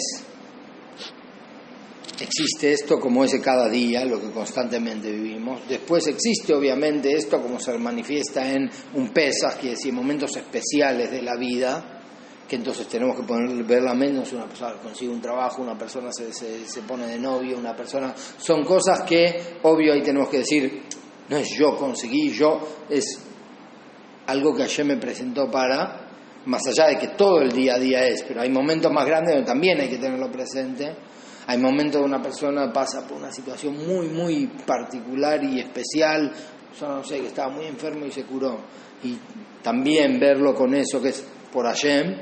existe 2.21 2.73
esto 2.73 2.99
como 2.99 3.23
es 3.23 3.31
de 3.31 3.41
cada 3.41 3.67
día, 3.69 4.05
lo 4.05 4.19
que 4.19 4.31
constantemente 4.31 5.11
vivimos. 5.11 5.67
Después 5.67 6.07
existe 6.07 6.53
obviamente 6.53 7.13
esto 7.13 7.41
como 7.41 7.59
se 7.59 7.77
manifiesta 7.77 8.49
en 8.51 8.69
un 8.93 9.09
Pesach, 9.09 9.57
que 9.57 9.71
decir 9.71 9.93
momentos 9.93 10.35
especiales 10.35 11.11
de 11.11 11.21
la 11.21 11.35
vida, 11.35 12.01
que 12.47 12.55
entonces 12.57 12.87
tenemos 12.87 13.15
que 13.15 13.23
poner, 13.23 13.63
verla 13.63 13.93
menos, 13.93 14.31
una 14.33 14.45
persona 14.45 14.73
consigue 14.81 15.11
un 15.11 15.21
trabajo, 15.21 15.61
una 15.61 15.77
persona 15.77 16.11
se, 16.11 16.33
se, 16.33 16.81
pone 16.81 17.07
de 17.07 17.17
novio, 17.17 17.57
una 17.57 17.75
persona... 17.75 18.13
Son 18.37 18.63
cosas 18.63 19.01
que, 19.01 19.57
obvio, 19.63 19.93
ahí 19.93 20.01
tenemos 20.01 20.29
que 20.29 20.39
decir, 20.39 20.83
no 21.29 21.37
es 21.37 21.49
yo 21.57 21.75
conseguí, 21.77 22.29
yo, 22.31 22.85
es 22.89 23.21
algo 24.27 24.53
que 24.53 24.63
ayer 24.63 24.85
me 24.85 24.97
presentó 24.97 25.49
para, 25.49 26.09
más 26.45 26.61
allá 26.67 26.87
de 26.87 26.97
que 26.97 27.07
todo 27.09 27.41
el 27.41 27.51
día 27.51 27.75
a 27.75 27.79
día 27.79 28.05
es, 28.07 28.23
pero 28.23 28.41
hay 28.41 28.49
momentos 28.49 28.91
más 28.91 29.05
grandes 29.05 29.35
donde 29.35 29.47
también 29.47 29.79
hay 29.79 29.89
que 29.89 29.97
tenerlo 29.97 30.29
presente 30.31 30.93
hay 31.47 31.57
momentos 31.57 32.01
una 32.01 32.21
persona 32.21 32.71
pasa 32.71 33.07
por 33.07 33.17
una 33.17 33.31
situación 33.31 33.77
muy, 33.87 34.07
muy 34.07 34.47
particular 34.65 35.43
y 35.43 35.59
especial, 35.59 36.31
yo 36.79 36.87
no 36.87 37.03
sé, 37.03 37.19
que 37.19 37.27
estaba 37.27 37.53
muy 37.53 37.65
enfermo 37.65 38.05
y 38.05 38.11
se 38.11 38.23
curó. 38.23 38.59
Y 39.03 39.17
también 39.61 40.19
verlo 40.19 40.53
con 40.53 40.73
eso 40.75 41.01
que 41.01 41.09
es 41.09 41.23
por 41.51 41.65
Hashem, 41.65 42.15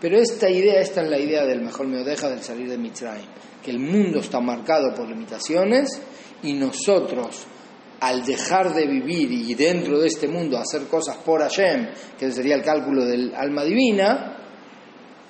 Pero 0.00 0.18
esta 0.18 0.48
idea, 0.48 0.80
esta 0.80 1.02
es 1.02 1.10
la 1.10 1.18
idea 1.18 1.44
del 1.44 1.60
mejor 1.60 1.88
me 1.88 2.04
deja 2.04 2.28
del 2.28 2.40
salir 2.40 2.68
de 2.68 2.78
Mitzrayim, 2.78 3.26
que 3.62 3.72
el 3.72 3.80
mundo 3.80 4.20
está 4.20 4.40
marcado 4.40 4.94
por 4.94 5.08
limitaciones 5.08 6.00
y 6.42 6.52
nosotros 6.52 7.46
al 8.00 8.24
dejar 8.24 8.72
de 8.74 8.86
vivir 8.86 9.32
y 9.32 9.54
dentro 9.54 9.98
de 9.98 10.06
este 10.06 10.28
mundo 10.28 10.56
hacer 10.56 10.86
cosas 10.86 11.16
por 11.16 11.40
Hashem, 11.40 11.88
que 12.16 12.30
sería 12.30 12.54
el 12.54 12.62
cálculo 12.62 13.04
del 13.04 13.34
alma 13.34 13.64
divina, 13.64 14.36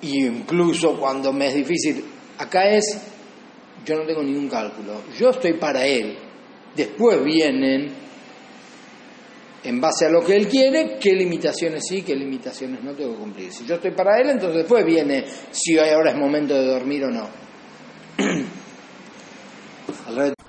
y 0.01 0.25
incluso 0.25 0.99
cuando 0.99 1.33
me 1.33 1.47
es 1.47 1.55
difícil, 1.55 2.05
acá 2.39 2.69
es, 2.69 2.99
yo 3.85 3.95
no 3.95 4.05
tengo 4.05 4.23
ningún 4.23 4.49
cálculo, 4.49 5.03
yo 5.17 5.29
estoy 5.29 5.53
para 5.53 5.85
Él, 5.85 6.17
después 6.75 7.23
vienen, 7.23 8.09
en 9.61 9.81
base 9.81 10.05
a 10.05 10.09
lo 10.09 10.21
que 10.21 10.35
Él 10.35 10.47
quiere, 10.47 10.97
qué 10.99 11.13
limitaciones 11.13 11.83
sí, 11.87 12.01
qué 12.01 12.15
limitaciones 12.15 12.81
no 12.81 12.93
tengo 12.93 13.11
que 13.11 13.19
cumplir. 13.19 13.51
Si 13.51 13.65
yo 13.65 13.75
estoy 13.75 13.91
para 13.91 14.17
Él, 14.19 14.29
entonces 14.29 14.59
después 14.59 14.85
viene 14.85 15.25
si 15.51 15.77
ahora 15.77 16.11
es 16.11 16.17
momento 16.17 16.55
de 16.55 16.65
dormir 16.65 17.03
o 17.03 17.09
no. 17.09 17.27